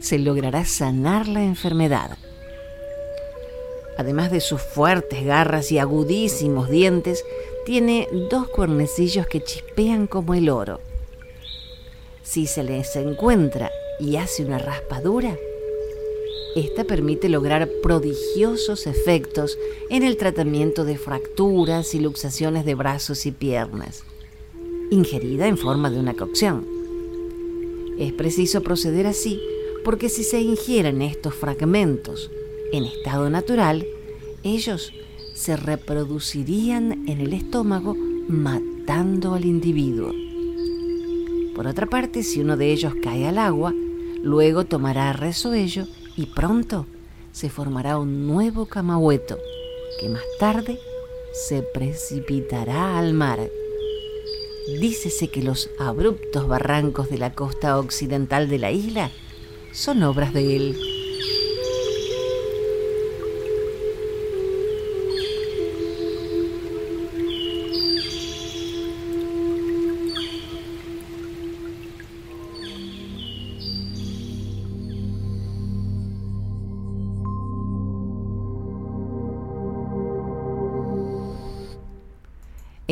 se 0.00 0.18
logrará 0.18 0.64
sanar 0.64 1.28
la 1.28 1.44
enfermedad. 1.44 2.16
Además 3.98 4.30
de 4.30 4.40
sus 4.40 4.62
fuertes 4.62 5.22
garras 5.22 5.70
y 5.70 5.76
agudísimos 5.76 6.70
dientes, 6.70 7.22
tiene 7.66 8.08
dos 8.30 8.48
cuernecillos 8.48 9.26
que 9.26 9.42
chispean 9.42 10.06
como 10.06 10.32
el 10.32 10.48
oro. 10.48 10.80
Si 12.24 12.46
se 12.46 12.64
les 12.64 12.96
encuentra 12.96 13.70
y 14.00 14.16
hace 14.16 14.44
una 14.44 14.58
raspadura, 14.58 15.36
esta 16.56 16.84
permite 16.84 17.28
lograr 17.28 17.68
prodigiosos 17.82 18.86
efectos 18.86 19.58
en 19.90 20.02
el 20.02 20.16
tratamiento 20.16 20.86
de 20.86 20.96
fracturas 20.96 21.94
y 21.94 22.00
luxaciones 22.00 22.64
de 22.64 22.74
brazos 22.74 23.26
y 23.26 23.30
piernas, 23.30 24.04
ingerida 24.90 25.48
en 25.48 25.58
forma 25.58 25.90
de 25.90 26.00
una 26.00 26.14
cocción. 26.14 26.66
Es 27.98 28.14
preciso 28.14 28.62
proceder 28.62 29.06
así 29.06 29.38
porque 29.84 30.08
si 30.08 30.24
se 30.24 30.40
ingieren 30.40 31.02
estos 31.02 31.34
fragmentos 31.34 32.30
en 32.72 32.84
estado 32.84 33.28
natural, 33.28 33.86
ellos 34.42 34.94
se 35.34 35.58
reproducirían 35.58 37.06
en 37.06 37.20
el 37.20 37.34
estómago 37.34 37.94
matando 38.28 39.34
al 39.34 39.44
individuo. 39.44 40.23
Por 41.54 41.66
otra 41.68 41.86
parte, 41.86 42.22
si 42.22 42.40
uno 42.40 42.56
de 42.56 42.72
ellos 42.72 42.94
cae 43.02 43.26
al 43.26 43.38
agua, 43.38 43.72
luego 44.22 44.64
tomará 44.64 45.12
resuello 45.12 45.86
y 46.16 46.26
pronto 46.26 46.86
se 47.32 47.48
formará 47.48 47.98
un 47.98 48.26
nuevo 48.26 48.66
camahueto 48.66 49.38
que 50.00 50.08
más 50.08 50.24
tarde 50.38 50.78
se 51.32 51.62
precipitará 51.62 52.98
al 52.98 53.12
mar. 53.12 53.38
Dícese 54.80 55.28
que 55.28 55.42
los 55.42 55.70
abruptos 55.78 56.48
barrancos 56.48 57.10
de 57.10 57.18
la 57.18 57.34
costa 57.34 57.78
occidental 57.78 58.48
de 58.48 58.58
la 58.58 58.72
isla 58.72 59.10
son 59.72 60.02
obras 60.02 60.32
de 60.32 60.56
él. 60.56 60.93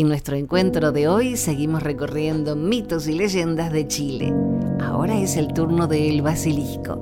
En 0.02 0.08
nuestro 0.08 0.34
encuentro 0.34 0.90
de 0.90 1.06
hoy 1.06 1.36
seguimos 1.36 1.80
recorriendo 1.80 2.56
mitos 2.56 3.06
y 3.06 3.12
leyendas 3.12 3.70
de 3.70 3.86
Chile. 3.86 4.34
Ahora 4.80 5.16
es 5.16 5.36
el 5.36 5.54
turno 5.54 5.86
del 5.86 6.22
basilisco. 6.22 6.98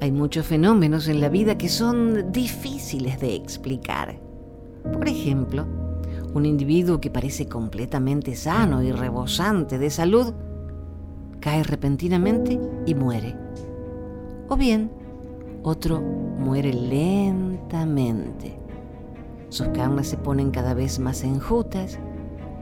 Hay 0.00 0.12
muchos 0.12 0.46
fenómenos 0.46 1.08
en 1.08 1.20
la 1.20 1.28
vida 1.28 1.58
que 1.58 1.68
son 1.68 2.30
difíciles 2.30 3.18
de 3.18 3.34
explicar. 3.34 4.20
Por 4.92 5.08
ejemplo, 5.08 5.66
un 6.34 6.46
individuo 6.46 7.00
que 7.00 7.10
parece 7.10 7.48
completamente 7.48 8.36
sano 8.36 8.80
y 8.80 8.92
rebosante 8.92 9.76
de 9.76 9.90
salud 9.90 10.32
cae 11.42 11.62
repentinamente 11.64 12.58
y 12.86 12.94
muere. 12.94 13.36
O 14.48 14.56
bien, 14.56 14.90
otro 15.62 16.00
muere 16.00 16.72
lentamente. 16.72 18.58
Sus 19.50 19.68
carnes 19.68 20.08
se 20.08 20.16
ponen 20.16 20.50
cada 20.50 20.72
vez 20.72 20.98
más 20.98 21.24
enjutas 21.24 21.98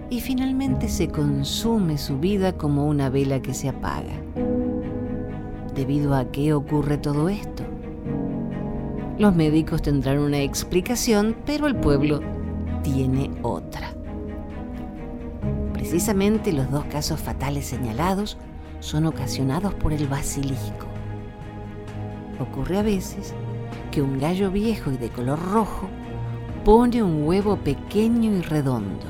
y 0.08 0.20
finalmente 0.20 0.88
se 0.88 1.08
consume 1.08 1.98
su 1.98 2.18
vida 2.18 2.54
como 2.56 2.86
una 2.86 3.10
vela 3.10 3.40
que 3.40 3.54
se 3.54 3.68
apaga. 3.68 4.14
¿Debido 5.74 6.16
a 6.16 6.32
qué 6.32 6.52
ocurre 6.52 6.98
todo 6.98 7.28
esto? 7.28 7.62
Los 9.18 9.36
médicos 9.36 9.82
tendrán 9.82 10.18
una 10.18 10.40
explicación, 10.40 11.36
pero 11.44 11.66
el 11.66 11.76
pueblo 11.76 12.20
tiene 12.82 13.30
otra. 13.42 13.94
Precisamente 15.74 16.52
los 16.52 16.70
dos 16.70 16.86
casos 16.86 17.20
fatales 17.20 17.66
señalados 17.66 18.38
son 18.80 19.06
ocasionados 19.06 19.74
por 19.74 19.92
el 19.92 20.06
basilisco. 20.08 20.86
Ocurre 22.40 22.78
a 22.78 22.82
veces 22.82 23.34
que 23.90 24.02
un 24.02 24.18
gallo 24.18 24.50
viejo 24.50 24.90
y 24.90 24.96
de 24.96 25.10
color 25.10 25.38
rojo 25.38 25.88
pone 26.64 27.02
un 27.02 27.24
huevo 27.26 27.56
pequeño 27.56 28.32
y 28.32 28.40
redondo. 28.42 29.06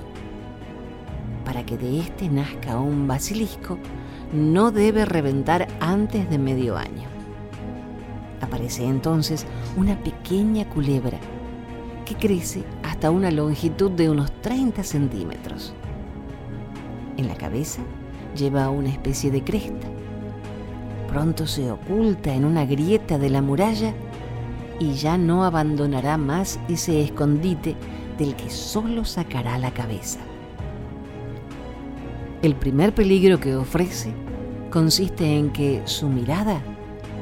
Para 1.44 1.64
que 1.64 1.78
de 1.78 2.00
éste 2.00 2.28
nazca 2.28 2.78
un 2.78 3.06
basilisco, 3.08 3.78
no 4.32 4.70
debe 4.70 5.04
reventar 5.04 5.66
antes 5.80 6.28
de 6.30 6.38
medio 6.38 6.76
año. 6.76 7.08
Aparece 8.40 8.84
entonces 8.84 9.46
una 9.76 9.96
pequeña 10.02 10.68
culebra 10.68 11.18
que 12.04 12.14
crece 12.14 12.64
hasta 12.82 13.10
una 13.10 13.30
longitud 13.30 13.90
de 13.90 14.10
unos 14.10 14.32
30 14.42 14.82
centímetros. 14.82 15.74
En 17.16 17.28
la 17.28 17.34
cabeza 17.34 17.82
lleva 18.36 18.70
una 18.70 18.88
especie 18.88 19.30
de 19.30 19.42
cresta. 19.42 19.86
Pronto 21.08 21.46
se 21.46 21.70
oculta 21.70 22.32
en 22.34 22.44
una 22.44 22.64
grieta 22.64 23.18
de 23.18 23.30
la 23.30 23.42
muralla 23.42 23.94
y 24.78 24.94
ya 24.94 25.18
no 25.18 25.44
abandonará 25.44 26.16
más 26.16 26.58
ese 26.68 27.02
escondite 27.02 27.76
del 28.18 28.34
que 28.36 28.50
solo 28.50 29.04
sacará 29.04 29.58
la 29.58 29.72
cabeza. 29.72 30.20
El 32.42 32.54
primer 32.54 32.94
peligro 32.94 33.38
que 33.38 33.54
ofrece 33.56 34.14
consiste 34.70 35.36
en 35.36 35.50
que 35.50 35.82
su 35.84 36.08
mirada 36.08 36.62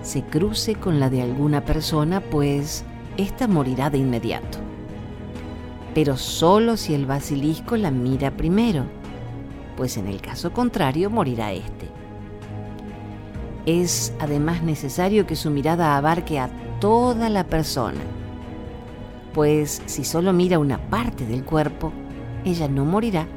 se 0.03 0.23
cruce 0.23 0.75
con 0.75 1.01
la 1.01 1.11
de 1.11 1.23
alguna 1.23 1.64
persona, 1.64 2.21
pues 2.21 2.85
ésta 3.16 3.49
morirá 3.49 3.90
de 3.90 3.99
inmediato. 3.99 4.59
Pero 5.94 6.16
solo 6.16 6.77
si 6.77 6.94
el 6.94 7.07
basilisco 7.07 7.77
la 7.77 7.90
mira 7.90 8.37
primero, 8.37 8.85
pues 9.79 9.97
en 9.97 10.09
el 10.09 10.21
caso 10.21 10.53
contrario 10.53 11.09
morirá 11.09 11.53
éste. 11.53 11.88
Es 13.64 14.12
además 14.19 14.64
necesario 14.64 15.25
que 15.25 15.37
su 15.37 15.53
mirada 15.53 15.97
abarque 15.97 16.41
a 16.41 16.51
toda 16.81 17.29
la 17.29 17.45
persona, 17.45 18.01
pues 19.33 19.81
si 19.87 20.03
solo 20.03 20.33
mira 20.33 20.59
una 20.59 20.79
parte 20.91 21.25
del 21.25 21.45
cuerpo, 21.45 21.93
ella 22.45 22.67
no 22.67 22.85
morirá, 22.85 23.29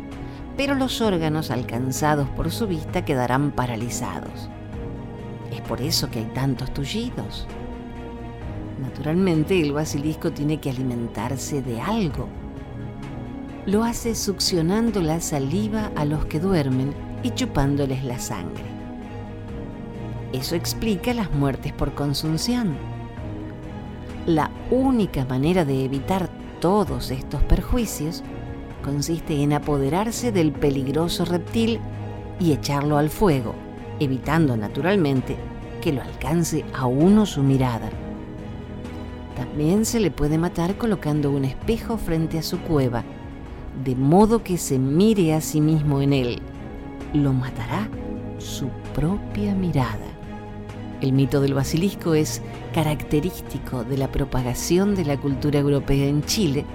pero 0.57 0.73
los 0.73 0.99
órganos 0.99 1.51
alcanzados 1.51 2.27
por 2.29 2.49
su 2.49 2.65
vista 2.65 3.05
quedarán 3.05 3.51
paralizados. 3.51 4.49
Es 5.51 5.61
por 5.61 5.79
eso 5.79 6.09
que 6.09 6.19
hay 6.19 6.31
tantos 6.33 6.73
tullidos. 6.73 7.45
Naturalmente 8.81 9.61
el 9.61 9.73
basilisco 9.73 10.31
tiene 10.31 10.59
que 10.59 10.71
alimentarse 10.71 11.61
de 11.61 11.79
algo. 11.79 12.40
Lo 13.65 13.83
hace 13.83 14.15
succionando 14.15 15.01
la 15.01 15.19
saliva 15.19 15.91
a 15.95 16.05
los 16.05 16.25
que 16.25 16.39
duermen 16.39 16.93
y 17.23 17.31
chupándoles 17.31 18.03
la 18.03 18.19
sangre. 18.19 18.63
Eso 20.33 20.55
explica 20.55 21.13
las 21.13 21.31
muertes 21.31 21.73
por 21.73 21.93
consunción 21.93 22.75
la 24.25 24.51
única 24.69 25.25
manera 25.25 25.65
de 25.65 25.83
evitar 25.83 26.29
todos 26.59 27.09
estos 27.09 27.41
perjuicios 27.43 28.23
consiste 28.83 29.41
en 29.41 29.53
apoderarse 29.53 30.31
del 30.31 30.51
peligroso 30.51 31.25
reptil 31.25 31.79
y 32.39 32.51
echarlo 32.51 32.97
al 32.97 33.09
fuego, 33.09 33.55
evitando 33.99 34.55
naturalmente 34.57 35.37
que 35.81 35.91
lo 35.91 36.01
alcance 36.01 36.65
a 36.73 36.85
uno 36.85 37.25
su 37.25 37.41
mirada. 37.41 37.89
También 39.35 39.85
se 39.85 39.99
le 39.99 40.11
puede 40.11 40.37
matar 40.37 40.77
colocando 40.77 41.31
un 41.31 41.45
espejo 41.45 41.97
frente 41.97 42.37
a 42.37 42.43
su 42.43 42.59
cueva, 42.61 43.03
de 43.83 43.95
modo 43.95 44.43
que 44.43 44.57
se 44.57 44.77
mire 44.79 45.33
a 45.33 45.41
sí 45.41 45.61
mismo 45.61 46.01
en 46.01 46.13
él. 46.13 46.39
Lo 47.13 47.33
matará 47.33 47.89
su 48.37 48.69
propia 48.93 49.53
mirada. 49.55 50.07
El 51.01 51.13
mito 51.13 51.41
del 51.41 51.53
basilisco 51.53 52.13
es 52.13 52.41
característico 52.73 53.83
de 53.83 53.97
la 53.97 54.11
propagación 54.11 54.95
de 54.95 55.05
la 55.05 55.17
cultura 55.17 55.59
europea 55.59 56.05
en 56.05 56.23
Chile, 56.23 56.65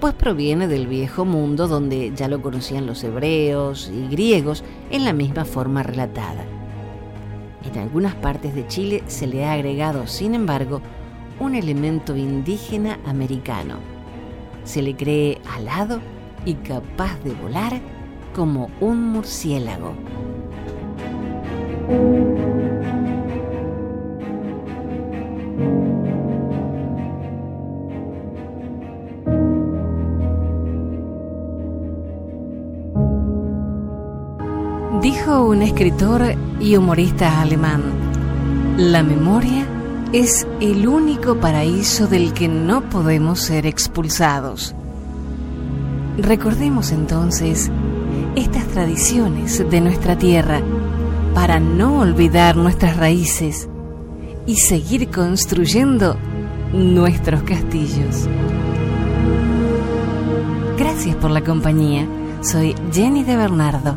pues 0.00 0.12
proviene 0.14 0.68
del 0.68 0.86
viejo 0.86 1.24
mundo 1.24 1.66
donde 1.66 2.12
ya 2.14 2.28
lo 2.28 2.42
conocían 2.42 2.86
los 2.86 3.02
hebreos 3.04 3.90
y 3.90 4.08
griegos 4.08 4.64
en 4.90 5.04
la 5.04 5.14
misma 5.14 5.46
forma 5.46 5.82
relatada. 5.82 6.44
En 7.64 7.78
algunas 7.78 8.14
partes 8.14 8.54
de 8.54 8.66
Chile 8.66 9.02
se 9.06 9.26
le 9.26 9.46
ha 9.46 9.52
agregado, 9.52 10.06
sin 10.06 10.34
embargo, 10.34 10.82
un 11.40 11.54
elemento 11.54 12.14
indígena 12.16 12.98
americano. 13.06 13.76
Se 14.64 14.82
le 14.82 14.94
cree 14.94 15.40
alado 15.56 16.00
y 16.44 16.54
capaz 16.54 17.18
de 17.24 17.32
volar 17.32 17.80
como 18.34 18.70
un 18.80 19.12
murciélago. 19.12 19.94
Dijo 35.00 35.44
un 35.44 35.62
escritor 35.62 36.34
y 36.60 36.76
humorista 36.76 37.42
alemán, 37.42 37.82
la 38.78 39.02
memoria 39.02 39.66
es 40.12 40.46
el 40.60 40.86
único 40.86 41.36
paraíso 41.36 42.06
del 42.06 42.32
que 42.32 42.48
no 42.48 42.88
podemos 42.88 43.40
ser 43.40 43.66
expulsados. 43.66 44.74
Recordemos 46.18 46.92
entonces 46.92 47.70
estas 48.36 48.66
tradiciones 48.68 49.68
de 49.68 49.80
nuestra 49.80 50.16
tierra 50.16 50.60
para 51.34 51.58
no 51.58 51.98
olvidar 51.98 52.56
nuestras 52.56 52.96
raíces 52.96 53.68
y 54.46 54.56
seguir 54.56 55.10
construyendo 55.10 56.16
nuestros 56.72 57.42
castillos. 57.42 58.28
Gracias 60.78 61.16
por 61.16 61.30
la 61.30 61.42
compañía. 61.42 62.06
Soy 62.42 62.74
Jenny 62.92 63.24
de 63.24 63.36
Bernardo. 63.36 63.96